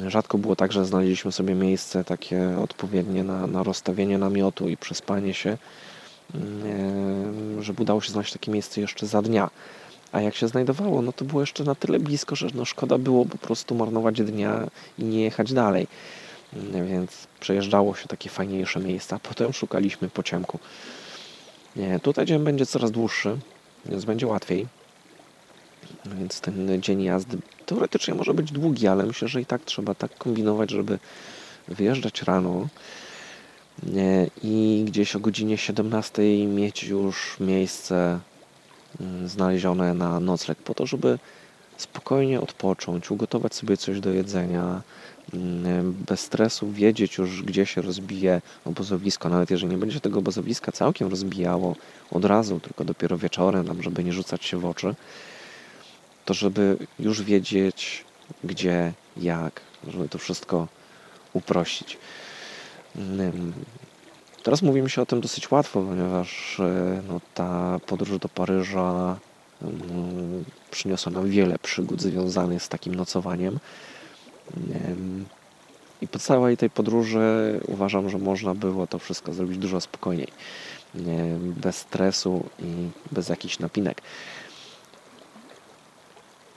[0.09, 5.35] Rzadko było tak, że znaleźliśmy sobie miejsce takie odpowiednie na, na rozstawienie namiotu i przespanie
[5.35, 5.59] się,
[7.61, 9.51] żeby udało się znaleźć takie miejsce jeszcze za dnia.
[10.13, 13.25] A jak się znajdowało, no to było jeszcze na tyle blisko, że no szkoda było
[13.25, 14.67] po prostu marnować dnia
[14.99, 15.87] i nie jechać dalej.
[16.89, 20.59] Więc przejeżdżało się takie fajniejsze miejsca, potem szukaliśmy po ciemku.
[21.77, 23.39] Nie, tutaj dzień będzie coraz dłuższy,
[23.87, 24.67] więc będzie łatwiej.
[26.05, 30.19] Więc ten dzień jazdy teoretycznie może być długi, ale myślę, że i tak trzeba tak
[30.19, 30.99] kombinować, żeby
[31.69, 32.69] wyjeżdżać rano
[34.43, 38.21] i gdzieś o godzinie 17 mieć już miejsce
[39.01, 41.19] mm, znalezione na nocleg, po to, żeby
[41.77, 44.83] spokojnie odpocząć, ugotować sobie coś do jedzenia,
[46.09, 51.09] bez stresu wiedzieć już, gdzie się rozbije obozowisko, nawet jeżeli nie będzie tego obozowiska całkiem
[51.09, 51.77] rozbijało
[52.11, 54.95] od razu, tylko dopiero wieczorem, tam, żeby nie rzucać się w oczy
[56.31, 58.05] to żeby już wiedzieć
[58.45, 60.69] gdzie, jak, żeby to wszystko
[61.33, 61.99] uprościć.
[62.97, 63.53] Ym,
[64.43, 69.17] Teraz mówi mi się o tym dosyć łatwo, ponieważ e, no, ta podróż do Paryża
[70.71, 73.59] przyniosła nam wiele przygód związanych z takim nocowaniem.
[76.03, 80.29] I po całej tej podróży uważam, że można było to wszystko zrobić dużo spokojniej,
[80.95, 84.03] nie, bez stresu i bez jakichś napinek.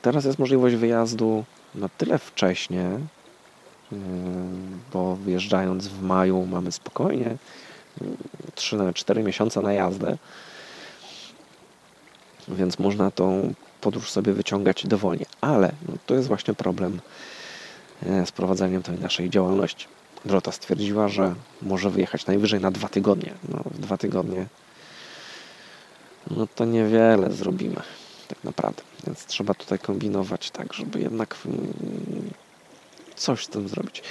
[0.01, 1.43] Teraz jest możliwość wyjazdu
[1.75, 2.99] na tyle wcześnie,
[4.93, 7.37] bo wyjeżdżając w maju mamy spokojnie
[8.55, 10.17] 3 na 4 miesiące na jazdę,
[12.47, 15.25] więc można tą podróż sobie wyciągać dowolnie.
[15.41, 16.99] Ale no, to jest właśnie problem
[18.25, 19.87] z prowadzeniem tej naszej działalności.
[20.25, 23.33] Drota stwierdziła, że może wyjechać najwyżej na dwa tygodnie.
[23.49, 24.45] No, dwa tygodnie
[26.31, 27.81] no to niewiele zrobimy
[28.27, 28.81] tak naprawdę.
[29.07, 31.73] Więc trzeba tutaj kombinować tak, żeby jednak mm,
[33.15, 34.03] coś z tym zrobić.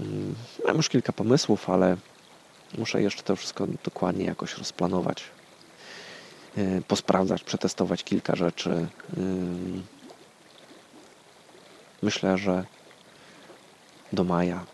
[0.00, 0.34] Mm,
[0.66, 1.96] Mam już kilka pomysłów, ale
[2.78, 5.24] muszę jeszcze to wszystko dokładnie jakoś rozplanować.
[6.56, 8.86] Yy, Posprawdzać, przetestować kilka rzeczy.
[12.02, 12.64] Myślę, że
[14.12, 14.64] do maja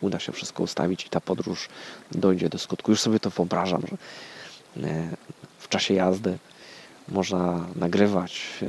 [0.00, 1.68] uda się wszystko ustawić i ta podróż
[2.12, 2.90] dojdzie do skutku.
[2.90, 3.96] Już sobie to wyobrażam, że
[4.82, 5.16] yy,
[5.58, 6.38] w czasie jazdy
[7.08, 8.66] można nagrywać, e,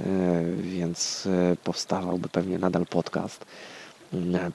[0.62, 3.45] więc e, powstawałby pewnie nadal podcast.
[4.13, 4.51] E,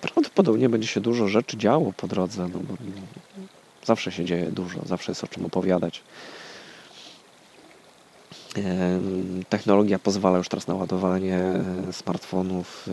[0.00, 2.74] Prawdopodobnie będzie się dużo rzeczy działo po drodze, no bo
[3.84, 6.02] zawsze się dzieje dużo, zawsze jest o czym opowiadać.
[9.48, 11.40] Technologia pozwala już teraz na ładowanie
[11.92, 12.88] smartfonów.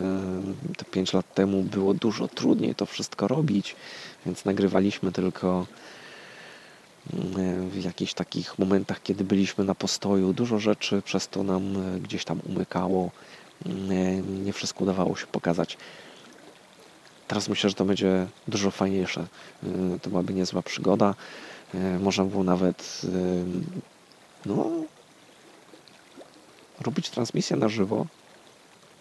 [0.77, 3.75] Te 5 lat temu było dużo trudniej to wszystko robić,
[4.25, 5.65] więc nagrywaliśmy tylko
[7.69, 10.33] w jakichś takich momentach, kiedy byliśmy na postoju.
[10.33, 13.11] Dużo rzeczy przez to nam e, gdzieś tam umykało.
[14.45, 15.77] Nie, wszystko udawało się pokazać.
[17.27, 19.27] Teraz myślę, że to będzie dużo fajniejsze.
[19.63, 21.15] E, To byłaby niezła przygoda.
[21.73, 23.01] E, Można było nawet
[24.45, 24.69] no,
[26.81, 28.05] robić transmisję na żywo,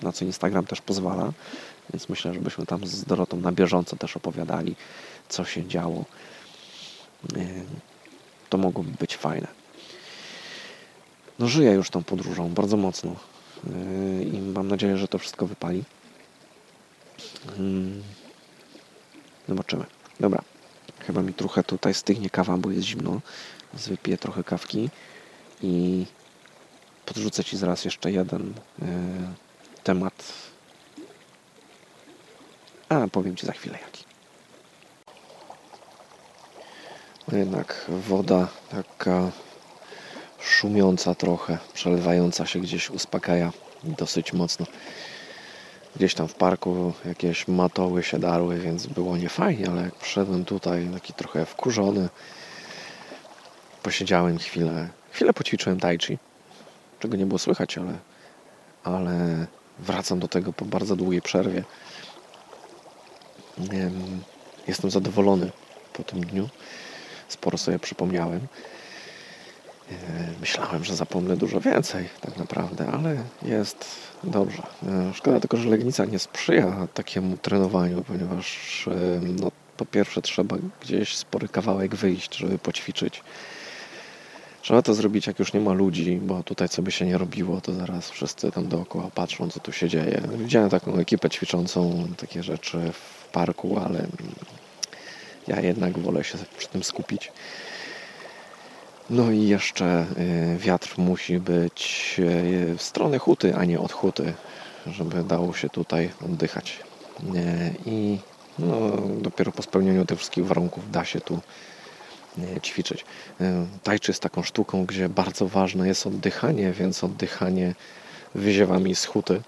[0.03, 1.33] na co Instagram też pozwala.
[1.93, 4.77] Więc myślę, żebyśmy tam z Dorotą na bieżąco też opowiadali,
[5.29, 6.05] co się działo
[8.51, 9.49] to mogłoby być fajne.
[11.39, 13.17] No żyję już tą podróżą bardzo mocno
[13.65, 15.85] yy, i mam nadzieję, że to wszystko wypali.
[17.59, 18.03] Yy,
[19.49, 19.85] Zobaczymy.
[20.21, 20.43] Dobra.
[21.01, 23.21] Chyba mi trochę tutaj stygnie kawa, bo jest zimno.
[23.73, 24.91] Więc wypiję trochę kawki
[25.63, 26.07] i
[27.15, 28.87] podrzucę Ci zaraz jeszcze jeden yy,
[29.85, 30.33] temat.
[32.89, 34.05] A powiem Ci za chwilę jaki.
[37.29, 39.31] No jednak woda taka
[40.41, 43.53] szumiąca trochę, przelewająca się gdzieś uspokaja
[43.85, 44.67] dosyć mocno.
[45.97, 50.89] Gdzieś tam w parku jakieś matoły się darły, więc było niefajnie, ale jak przyszedłem tutaj
[50.95, 52.09] taki trochę wkurzony,
[53.83, 56.19] posiedziałem chwilę, chwilę poćwiczyłem tai chi,
[57.01, 57.99] czego nie było słychać, ale,
[58.85, 59.47] ale
[59.79, 61.65] wracam do tego po bardzo długiej przerwie.
[63.59, 64.21] Em,
[64.69, 65.51] Jestem zadowolony
[65.93, 66.49] po tym dniu
[67.29, 68.41] sporo sobie przypomniałem.
[70.41, 73.85] Myślałem, że zapomnę dużo więcej, tak naprawdę, ale jest
[74.25, 74.63] dobrze.
[75.15, 78.89] Szkoda tylko, że Legnica nie sprzyja takiemu trenowaniu, ponieważ
[79.41, 83.23] no, po pierwsze trzeba gdzieś spory kawałek wyjść, żeby poćwiczyć.
[84.63, 87.61] Trzeba to zrobić, jak już nie ma ludzi, bo tutaj co by się nie robiło,
[87.61, 90.23] to zaraz wszyscy tam dookoła patrzą, co tu się dzieje.
[90.35, 94.07] Widziałem taką ekipę ćwiczącą takie rzeczy w parku, ale
[95.49, 97.33] ja jednak wolę się przy tym skupić.
[99.11, 100.07] No i jeszcze
[100.55, 104.33] y, wiatr musi być y, w stronę huty, a nie od huty,
[104.87, 106.81] żeby dało się tutaj oddychać.
[107.23, 108.19] Y, I
[108.59, 108.77] no,
[109.21, 111.41] dopiero po spełnieniu tych wszystkich warunków da się tu
[112.63, 113.05] ćwiczyć.
[113.83, 117.75] Tajczy jest taką sztuką, gdzie bardzo ważne jest oddychanie, więc oddychanie
[118.35, 119.41] wyziewami z huty.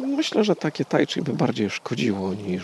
[0.00, 2.62] Myślę, że takie tajczy by bardziej szkodziło niż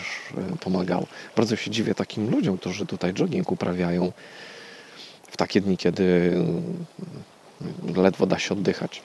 [0.59, 1.07] pomagało.
[1.35, 4.11] Bardzo się dziwię takim ludziom, którzy tutaj jogging uprawiają
[5.31, 6.37] w takie dni, kiedy
[7.95, 9.01] ledwo da się oddychać.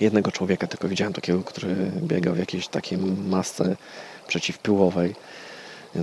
[0.00, 3.76] Jednego człowieka tylko widziałem takiego, który biegał w jakiejś takiej masce
[4.28, 5.14] przeciwpyłowej.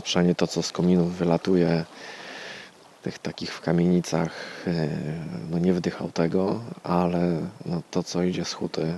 [0.04, 1.86] Przynajmniej to, co z kominów wylatuje,
[3.02, 4.32] tych takich w kamienicach,
[5.50, 8.94] no nie wdychał tego, ale no to, co idzie z huty,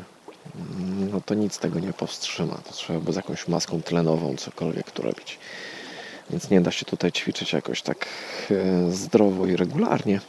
[1.11, 2.55] no to nic tego nie powstrzyma.
[2.55, 5.39] To trzeba by z jakąś maską tlenową cokolwiek tu robić.
[6.29, 8.07] Więc nie da się tutaj ćwiczyć jakoś tak
[8.51, 10.21] e, zdrowo i regularnie.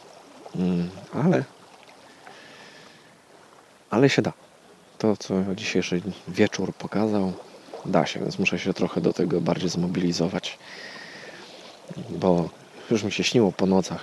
[0.57, 1.45] Mm, ale,
[3.91, 4.33] ale się da.
[4.99, 7.33] To, co dzisiejszy wieczór pokazał,
[7.87, 10.59] da się, więc muszę się trochę do tego bardziej zmobilizować.
[12.11, 12.49] Bo
[12.91, 14.03] już mi się śniło po nocach.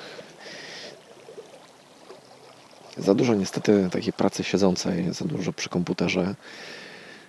[2.97, 6.35] Za dużo niestety takiej pracy siedzącej, za dużo przy komputerze.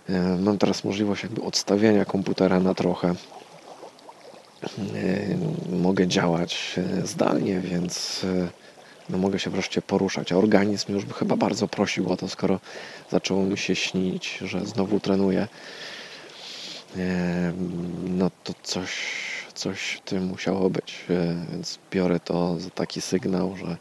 [0.09, 3.15] E, mam teraz możliwość jakby odstawienia komputera na trochę
[4.62, 8.27] E, mogę działać e, zdalnie, więc
[9.11, 10.33] no mogę się wreszcie poruszać.
[10.33, 12.61] A organizm już by chyba bardzo prosił o to, skoro
[13.11, 15.49] zaczęło mi się śnić, że znowu trenuję.
[18.02, 18.90] No to coś,
[19.55, 21.05] coś w tym musiało być,
[21.52, 23.76] więc biorę to za taki sygnał, że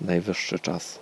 [0.00, 0.98] najwyższy czas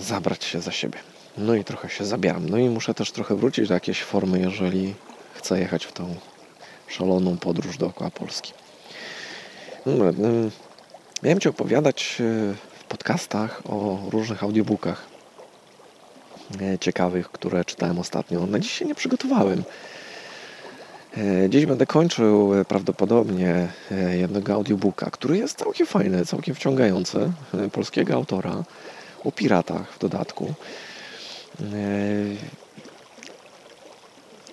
[0.00, 0.98] zabrać się za siebie.
[1.38, 2.48] No i trochę się zabieram.
[2.48, 4.94] No i muszę też trochę wrócić do jakiejś formy, jeżeli
[5.34, 6.14] chcę jechać w tą
[6.88, 8.52] szaloną podróż dookoła Polski.
[9.86, 10.04] No,
[11.22, 15.07] miałem Ci opowiadać e, w podcastach o różnych audiobookach e,
[16.80, 18.46] ciekawych, które czytałem ostatnio.
[18.46, 19.62] Na dziś się nie przygotowałem.
[21.16, 23.68] E, dziś będę kończył prawdopodobnie
[24.12, 27.32] jednego audiobooka, który jest całkiem fajny, całkiem wciągający,
[27.72, 28.64] polskiego autora,
[29.24, 30.54] o piratach w dodatku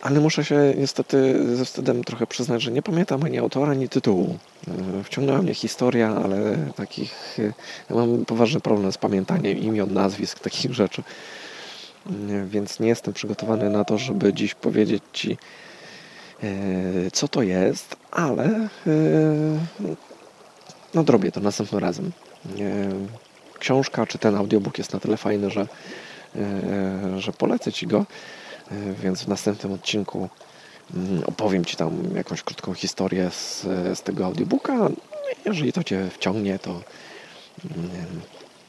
[0.05, 4.37] ale muszę się niestety ze wstydem trochę przyznać, że nie pamiętam ani autora, ani tytułu.
[4.99, 7.39] E, wciągnęła mnie historia, ale takich.
[7.39, 7.43] E,
[7.89, 11.03] ja mam poważny problem z pamiętaniem imion, nazwisk, takich rzeczy.
[12.09, 15.37] E, więc nie jestem przygotowany na to, żeby dziś powiedzieć Ci,
[17.13, 18.69] co to jest, ale
[20.93, 22.11] no zrobię to następnym razem.
[23.59, 25.67] Książka czy ten audiobook jest na tyle fajny, że,
[27.17, 28.05] że polecę Ci go.
[28.71, 30.29] E, więc w następnym odcinku
[30.95, 33.61] mm, opowiem Ci tam jakąś krótką historię z,
[33.93, 34.73] z tego audiobooka.
[34.73, 34.89] No
[35.45, 36.81] jeżeli to Cię wciągnie, to, mm,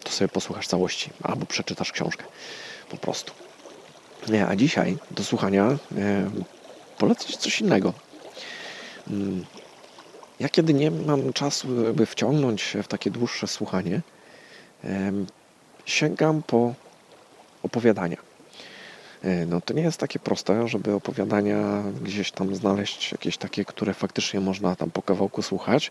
[0.04, 2.24] to sobie posłuchasz całości albo przeczytasz książkę
[2.90, 3.32] po prostu.
[4.48, 5.64] A dzisiaj do słuchania
[5.98, 6.30] e,
[6.98, 7.92] polecę coś innego.
[9.10, 9.44] Mm,
[10.40, 14.00] ja kiedy nie mam czasu, by wciągnąć się w takie dłuższe słuchanie,
[15.84, 16.74] sięgam po
[17.62, 18.16] opowiadania.
[19.22, 23.94] E, no to nie jest takie proste, żeby opowiadania gdzieś tam znaleźć jakieś takie, które
[23.94, 25.90] faktycznie można tam po kawałku słuchać.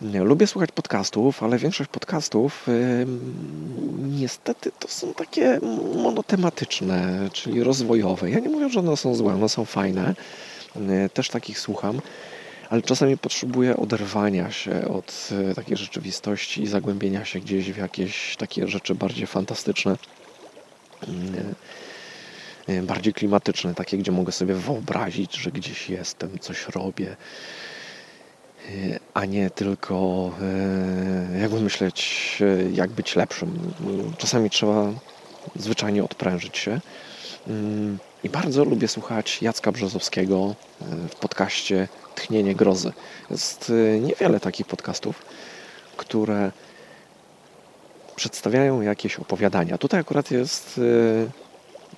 [0.00, 2.66] Lubię słuchać podcastów, ale większość podcastów
[3.98, 5.60] niestety to są takie
[5.94, 8.30] monotematyczne, czyli rozwojowe.
[8.30, 10.14] Ja nie mówię, że one są złe, one są fajne.
[10.76, 12.00] Yy, też takich słucham,
[12.70, 18.36] ale czasami potrzebuję oderwania się od yy, takiej rzeczywistości i zagłębienia się gdzieś w jakieś
[18.36, 19.96] takie rzeczy bardziej fantastyczne.
[22.68, 27.16] Y, bardziej klimatyczne, takie, gdzie mogę sobie wyobrazić, że gdzieś jestem, coś robię, y,
[29.14, 30.30] a nie tylko
[31.34, 32.38] y, jakby myśleć,
[32.72, 33.72] jak być lepszym.
[34.18, 34.92] Czasami trzeba
[35.56, 36.80] zwyczajnie odprężyć się.
[38.24, 40.54] I bardzo lubię słuchać Jacka Brzozowskiego
[41.10, 42.92] w podcaście Tchnienie Grozy.
[43.30, 45.22] Jest niewiele takich podcastów,
[45.96, 46.52] które
[48.16, 49.78] przedstawiają jakieś opowiadania.
[49.78, 50.80] Tutaj akurat jest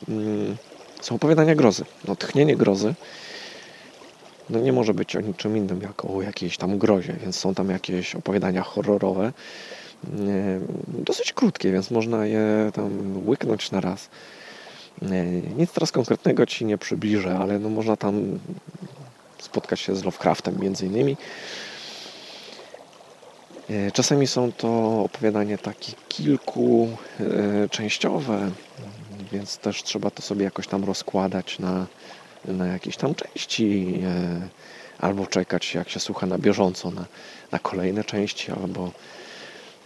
[0.08, 0.56] Mm,
[1.00, 1.84] są opowiadania grozy.
[2.08, 2.94] No, tchnienie grozy
[4.50, 7.70] no nie może być o niczym innym jak o jakiejś tam grozie, więc są tam
[7.70, 9.32] jakieś opowiadania horrorowe, e,
[10.88, 12.90] dosyć krótkie, więc można je tam
[13.28, 14.08] łyknąć na raz.
[15.02, 15.24] E,
[15.58, 18.38] Nic teraz konkretnego Ci nie przybliżę, ale no można tam
[19.38, 21.16] spotkać się z Lovecraftem między innymi.
[23.70, 28.50] E, Czasami są to opowiadania takie kilkuczęściowe,
[29.32, 31.86] więc też trzeba to sobie jakoś tam rozkładać na,
[32.44, 34.48] na jakieś tam części, e,
[34.98, 37.04] albo czekać, jak się słucha na bieżąco, na,
[37.52, 38.90] na kolejne części, albo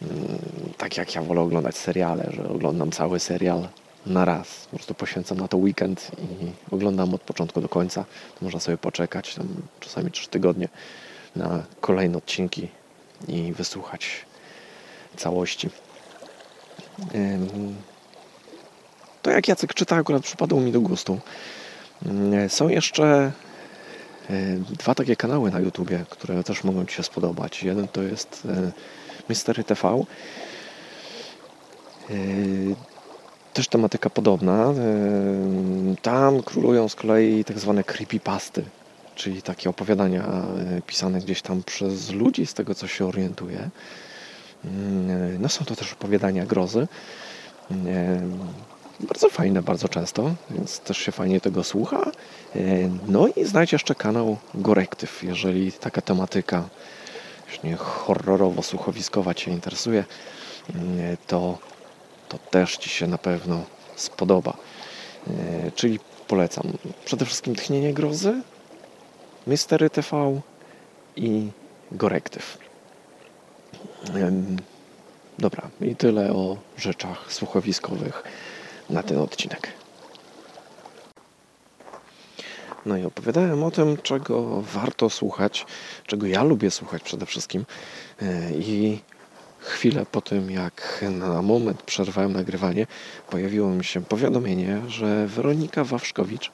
[0.03, 0.39] mm,
[0.79, 3.69] tak jak ja wolę oglądać seriale, że oglądam cały serial
[4.07, 4.67] na raz.
[4.71, 8.05] Po prostu poświęcam na to weekend i oglądam od początku do końca.
[8.39, 9.49] To można sobie poczekać, tam
[9.81, 10.69] czasami trzy tygodnie
[11.37, 12.69] na kolejne odcinki
[13.29, 14.07] i wysłuchać
[15.17, 15.71] całości.
[19.23, 21.21] To jak Jacek czyta, akurat przypadło mi do gustu.
[22.07, 23.33] Ym, Są jeszcze
[24.31, 27.63] y, dwa takie kanały na YouTubie, które też mogą Ci się spodobać.
[27.63, 28.73] Jeden to jest y,
[29.29, 30.05] Mystery TV.
[33.53, 34.75] Też tematyka podobna.
[36.03, 38.65] Tam królują z kolei tak zwane creepypasty,
[39.15, 40.25] czyli takie opowiadania
[40.87, 43.71] pisane gdzieś tam przez ludzi, z tego co się orientuję.
[44.65, 46.87] Mm, No są to też opowiadania grozy.
[49.01, 52.11] Bardzo fajne, bardzo często, więc też się fajnie tego słucha.
[52.57, 56.69] Y, No i znajdź jeszcze kanał Gorektyw, jeżeli taka tematyka
[57.47, 60.05] właśnie horrorowo-słuchowiskowa Cię interesuje,
[60.75, 61.59] mm, to,
[62.29, 63.63] to też Ci się na pewno
[63.97, 64.57] spodoba.
[65.29, 66.63] Y, Czyli polecam
[67.05, 68.43] przede wszystkim Tchnienie Grozy,
[69.47, 70.41] Mystery TV
[71.17, 71.49] i
[71.93, 72.59] Gorektyw.
[75.39, 78.23] Dobra, i tyle o rzeczach słuchowiskowych
[78.91, 79.73] na ten odcinek.
[82.87, 85.67] No i opowiadałem o tym, czego warto słuchać,
[86.07, 87.65] czego ja lubię słuchać przede wszystkim.
[88.21, 88.29] Yy,
[88.59, 89.01] I
[89.59, 92.87] chwilę po tym, jak na moment przerwałem nagrywanie,
[93.31, 96.53] pojawiło mi się powiadomienie, że Weronika Wawrzkowicz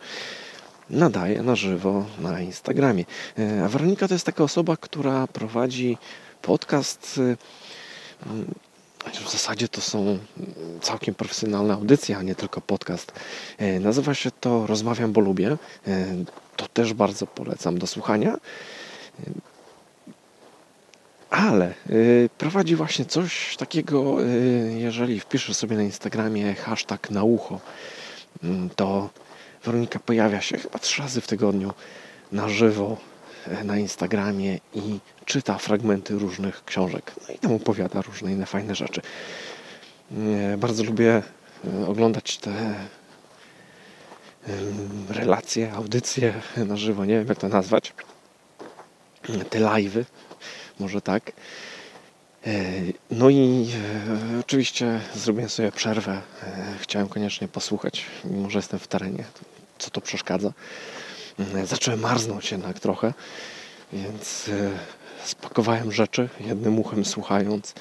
[0.90, 3.04] nadaje na żywo na Instagramie.
[3.38, 5.98] Yy, A Weronika to jest taka osoba, która prowadzi
[6.42, 7.20] podcast.
[9.04, 10.18] Mm, w zasadzie to są
[10.82, 13.12] całkiem profesjonalne audycje, a nie tylko podcast.
[13.58, 15.56] E, Nazywa się to Rozmawiam, bo lubię.
[15.86, 16.06] E,
[16.56, 18.34] To też bardzo polecam do słuchania.
[19.20, 19.30] E,
[21.30, 21.74] Ale
[22.38, 24.16] prowadzi właśnie coś takiego,
[24.76, 27.60] jeżeli wpiszesz sobie na Instagramie hashtag na ucho,
[28.44, 29.10] mm, to
[29.64, 31.72] Weronika pojawia się chyba trzy razy w tygodniu
[32.32, 32.96] na żywo
[33.64, 37.12] na Instagramie i czyta fragmenty różnych książek.
[37.28, 39.02] No i tam opowiada różne inne fajne rzeczy.
[40.58, 41.22] Bardzo lubię
[41.82, 42.74] e, oglądać te
[45.08, 47.92] relacje, audycje na żywo, nie wiem jak to nazwać.
[49.50, 50.04] Te live'y,
[50.80, 51.32] może tak.
[52.46, 52.52] E,
[53.10, 53.70] No i
[54.36, 56.20] e, oczywiście zrobiłem sobie przerwę.
[56.80, 59.24] Chciałem koniecznie posłuchać, mimo że jestem w terenie.
[59.78, 60.52] Co to przeszkadza?
[61.40, 63.14] E, Zacząłem marznąć jednak trochę,
[63.92, 64.70] więc e,
[65.24, 67.74] spakowałem rzeczy, jednym uchem słuchając.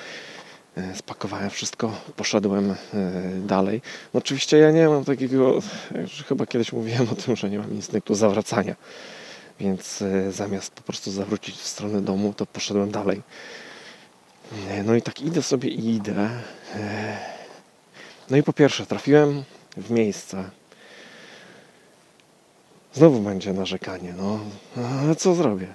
[0.78, 2.76] E, Spakowałem wszystko, poszedłem e,
[3.46, 3.82] dalej.
[4.14, 5.60] No oczywiście ja nie mam takiego,
[6.28, 8.76] chyba kiedyś mówiłem o tym, że nie mam instynktu zawracania.
[9.60, 13.22] Więc zamiast po prostu zawrócić w stronę domu, to poszedłem dalej.
[14.86, 16.30] No i tak idę sobie i idę.
[18.30, 19.44] No i po pierwsze trafiłem
[19.78, 20.50] w miejsce.
[22.94, 24.40] Znowu będzie narzekanie, no.
[25.04, 25.68] Ale co zrobię?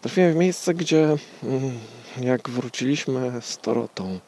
[0.00, 1.78] Trafiłem w miejsce, gdzie mm,
[2.20, 4.18] jak wróciliśmy z Dorotą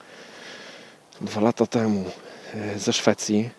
[1.20, 2.04] dwa lata temu
[2.54, 3.50] e, ze Szwecji,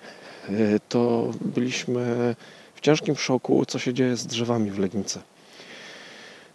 [0.49, 0.51] e,
[0.89, 2.36] to byliśmy
[2.75, 5.19] w ciężkim szoku, co się dzieje z drzewami w Legnicy.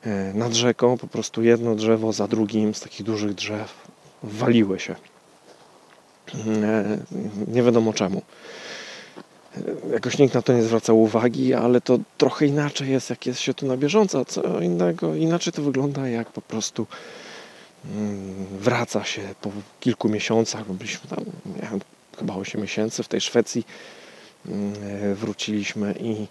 [0.02, 3.74] E, Nad rzeką po prostu jedno drzewo za drugim z takich dużych drzew
[4.22, 4.94] waliły się.
[7.48, 8.22] Nie wiadomo czemu.
[9.92, 13.54] Jakoś nikt na to nie zwracał uwagi, ale to trochę inaczej jest, jak jest się
[13.54, 14.24] tu na bieżąco.
[14.24, 16.86] Co innego, inaczej to wygląda, jak po prostu
[17.90, 19.50] mm, wraca się po
[19.80, 21.24] kilku miesiącach, byliśmy tam,
[21.62, 21.80] miałem
[22.18, 23.66] chyba 8 miesięcy w tej Szwecji,
[24.46, 26.26] mm, wróciliśmy i,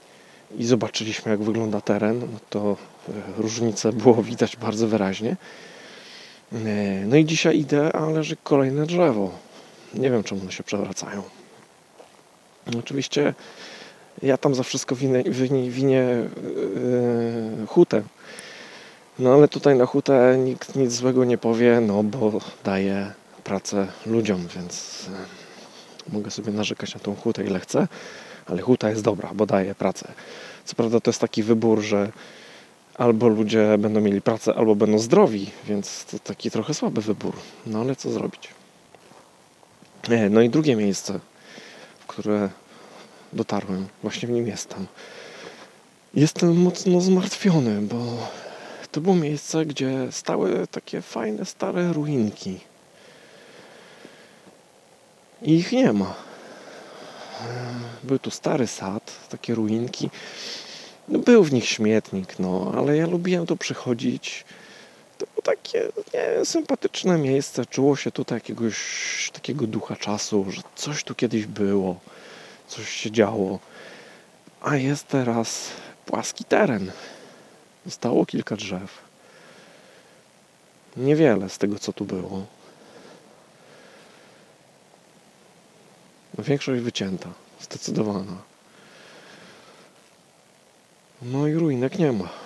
[0.61, 2.19] i zobaczyliśmy, jak wygląda teren.
[2.19, 2.77] No to
[3.09, 5.37] e, różnice było widać bardzo wyraźnie.
[6.53, 9.31] E, No i dzisiaj idę, a leży kolejne drzewo.
[9.93, 11.23] Nie wiem, czemu one się przewracają.
[12.79, 13.33] Oczywiście
[14.21, 15.97] ja tam za wszystko winę, wini- winię
[17.59, 18.01] yy, hutę.
[19.19, 22.31] No ale tutaj na hutę nikt nic złego nie powie, no bo
[22.63, 23.11] daje
[23.43, 25.05] pracę ludziom, więc
[26.09, 27.87] yy, mogę sobie narzekać na tą hutę ile chcę,
[28.45, 30.07] ale huta jest dobra, bo daje pracę.
[30.65, 32.11] Co prawda to jest taki wybór, że
[32.95, 37.33] albo ludzie będą mieli pracę, albo będą zdrowi, więc to taki trochę słaby wybór.
[37.65, 38.47] No ale co zrobić?
[40.09, 41.19] E, No i drugie miejsce,
[42.07, 42.49] które
[43.33, 44.87] dotarłem, właśnie w nim jestem.
[46.13, 48.17] Jestem mocno zmartwiony, bo
[48.91, 52.59] to było miejsce, gdzie stały takie fajne, stare ruinki.
[55.41, 56.15] I ich nie ma.
[58.03, 60.09] Był tu stary sad, takie ruinki.
[61.07, 64.45] No, był w nich śmietnik, no, ale ja lubiłem tu przychodzić.
[65.45, 67.65] Takie nie, sympatyczne miejsce.
[67.65, 68.75] Czuło się tutaj jakiegoś
[69.33, 71.99] takiego ducha czasu, że coś tu kiedyś było,
[72.67, 73.59] coś się działo.
[74.61, 75.67] A jest teraz
[76.05, 76.91] płaski teren.
[77.85, 79.01] Zostało kilka drzew.
[80.97, 82.45] Niewiele z tego, co tu było.
[86.37, 87.29] Większość wycięta,
[87.61, 88.37] zdecydowana.
[91.21, 92.44] No i ruinek nie ma.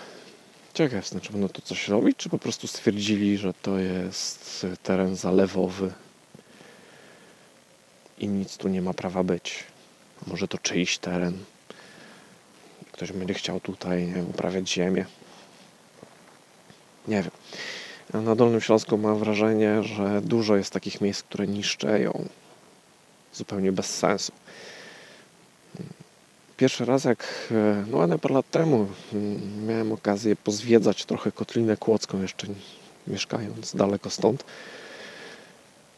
[0.80, 5.16] Ciekaw jestem, czy będą tu coś robić, czy po prostu stwierdzili, że to jest teren
[5.16, 5.92] zalewowy
[8.20, 9.64] i nic tu nie ma prawa być.
[10.28, 11.38] Może to czyjś teren.
[12.92, 15.06] Ktoś będzie chciał tutaj nie wiem, uprawiać ziemię.
[17.08, 17.32] Nie wiem.
[18.26, 22.28] Na Dolnym Śląsku mam wrażenie, że dużo jest takich miejsc, które niszczeją
[23.34, 24.32] zupełnie bez sensu.
[26.60, 32.22] Pierwszy raz, jak e, no parę lat temu mm, miałem okazję pozwiedzać trochę Kotlinę Kłodzką,
[32.22, 32.48] jeszcze
[33.08, 34.44] mieszkając daleko stąd.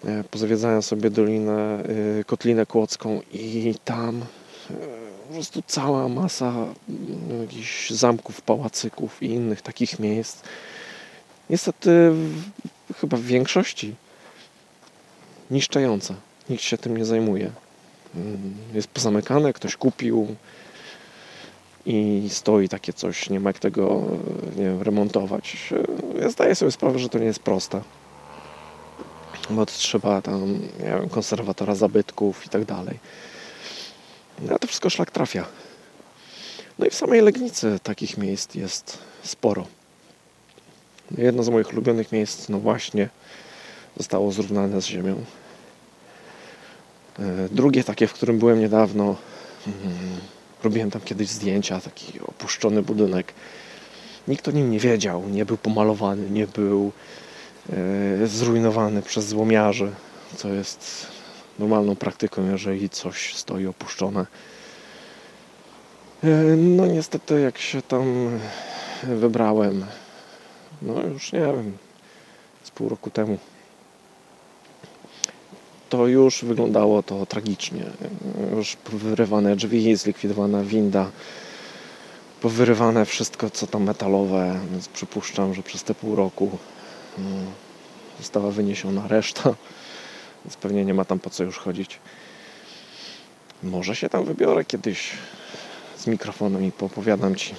[0.06, 1.84] E, Pozwiedzałem sobie Dolinę,
[2.20, 4.22] e, Kotlinę Kłodzką i tam
[5.28, 10.42] po prostu cała masa mm, jakichś zamków, pałacyków i innych takich miejsc.
[11.50, 12.12] Niestety
[13.02, 13.96] chyba w większości
[15.52, 16.16] niszczające.
[16.50, 17.52] Nikt się tym nie zajmuje.
[18.16, 20.36] Mm, Jest pozamykane, ktoś kupił
[21.86, 24.02] i stoi takie coś, nie ma jak tego
[24.56, 25.74] nie wiem, remontować.
[26.22, 27.82] Ja zdaję sobie sprawę, że to nie jest proste.
[29.50, 33.00] Bo to trzeba tam, nie wiem, konserwatora zabytków i tak dalej.
[34.42, 35.46] No, a to wszystko szlak trafia.
[36.80, 39.68] No i w samej Legnicy takich miejsc jest sporo.
[41.18, 43.10] Jedno z moich ulubionych miejsc, no właśnie,
[43.98, 45.26] zostało zrównane z ziemią.
[47.22, 49.04] E, Drugie takie, w którym byłem niedawno,
[49.68, 49.78] mm,
[50.64, 53.34] robiłem tam kiedyś zdjęcia, taki opuszczony budynek.
[54.28, 56.92] Nikt o nim nie wiedział, nie był pomalowany, nie był
[58.24, 59.92] e, zrujnowany przez złomiarzy,
[60.36, 61.08] co jest
[61.60, 64.26] normalną praktyką, jeżeli coś stoi opuszczone.
[66.24, 68.30] E, No niestety, jak się tam
[69.04, 69.86] wybrałem,
[70.82, 71.78] no już nie wiem,
[72.64, 73.38] z pół roku temu,
[75.92, 77.84] to już wyglądało to tragicznie.
[78.56, 81.12] Już powyrywane drzwi, zlikwidowana winda,
[82.42, 86.58] powyrywane wszystko co tam metalowe, więc przypuszczam, że przez te pół roku
[87.18, 87.46] mm,
[88.20, 89.54] została wyniesiona reszta,
[90.46, 92.00] więc pewnie nie ma tam po co już chodzić.
[93.64, 95.12] Może się tam wybiorę kiedyś
[95.98, 97.56] z mikrofonem i poopowiadam Ci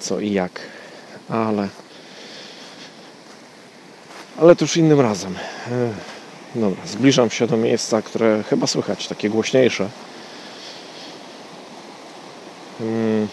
[0.00, 0.60] co i jak,
[1.28, 1.68] ale
[4.40, 5.34] ale to już innym razem.
[6.56, 9.88] Dobra, zbliżam się do miejsca, które chyba słychać, takie głośniejsze.
[12.80, 13.28] Mm.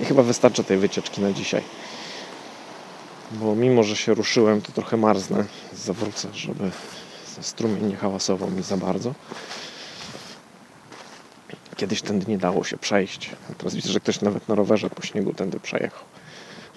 [0.00, 1.62] I chyba wystarczy tej wycieczki na dzisiaj.
[3.32, 5.44] Bo mimo, że się ruszyłem, to trochę marznę.
[5.74, 6.70] Zawrócę, żeby
[7.40, 9.14] strumień nie hałasował mi za bardzo.
[11.76, 13.30] Kiedyś tędy nie dało się przejść.
[13.58, 16.04] Teraz widzę, że ktoś nawet na rowerze po śniegu tędy przejechał.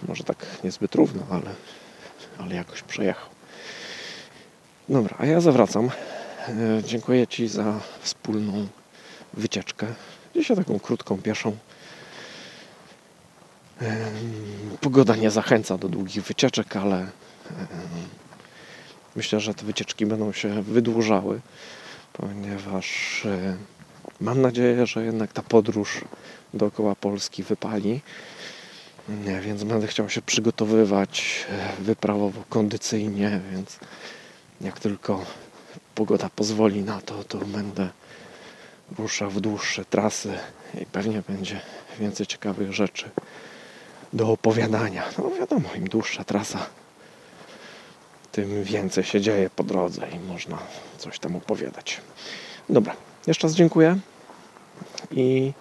[0.08, 1.56] Może tak niezbyt równo, ale,
[2.38, 3.39] ale jakoś przejechał.
[4.90, 5.90] Dobra, a ja zawracam.
[6.48, 8.68] E, Dziękuję Ci za wspólną
[9.34, 9.88] wycieczkę.
[10.36, 11.58] Dzisiaj taką krótką, pieszą.
[14.82, 17.08] Pogoda nie zachęca do długich wycieczek, ale
[19.16, 21.40] myślę, że te wycieczki będą się wydłużały,
[22.14, 23.56] ponieważ e,
[24.22, 26.02] mam nadzieję, że jednak ta podróż
[26.54, 28.02] dookoła Polski wypali.
[29.26, 33.80] Nie, więc będę chciał się przygotowywać e, wyprawowo, kondycyjnie, więc
[34.62, 35.26] jak tylko
[35.96, 37.90] pogoda pozwoli na to, to będę
[38.98, 40.38] ruszał w dłuższe trasy
[40.82, 41.62] i pewnie będzie
[42.00, 43.10] więcej ciekawych rzeczy
[44.14, 45.04] do opowiadania.
[45.18, 46.66] No wiadomo, im dłuższa trasa,
[48.32, 50.58] tym więcej się dzieje po drodze i można
[50.98, 52.02] coś tam opowiadać.
[52.70, 52.96] Dobra,
[53.28, 53.98] jeszcze raz dziękuję
[55.12, 55.54] i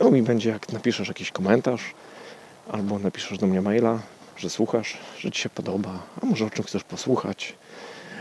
[0.00, 1.94] no, mi będzie, jak napiszesz jakiś komentarz
[2.72, 3.98] albo napiszesz do mnie maila,
[4.36, 7.54] że słuchasz, że Ci się podoba, a może o czym chcesz posłuchać.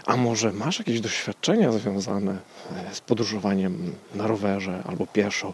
[0.06, 2.38] A może masz jakieś doświadczenia związane
[2.72, 5.54] e, z podróżowaniem na rowerze albo pieszo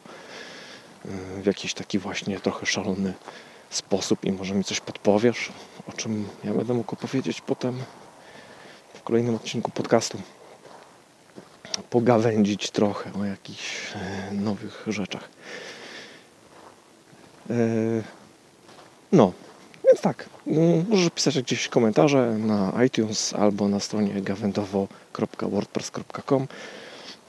[1.05, 3.13] e, w jakiś taki właśnie trochę szalony
[3.69, 5.51] sposób i może mi coś podpowiesz,
[5.87, 7.79] o czym ja będę mógł powiedzieć potem
[8.93, 10.21] w kolejnym odcinku podcastu.
[11.89, 15.29] Pogawędzić trochę o jakichś e, nowych rzeczach.
[19.11, 19.33] No,
[19.89, 26.47] więc tak, mm, możesz pisać gdzieś komentarze na iTunes albo na stronie gawędowo.wordpress.com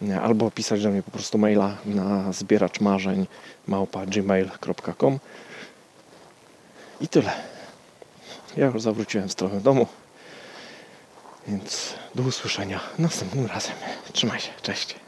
[0.03, 3.27] nie, albo pisać do mnie po prostu maila na zbieracz marzeń
[3.67, 5.19] małpa gmail.com
[7.01, 7.33] i tyle.
[8.57, 9.87] Ja już zawróciłem w stronę domu,
[11.49, 13.73] więc do usłyszenia następnym razem.
[14.13, 15.00] Trzymaj się, cześć.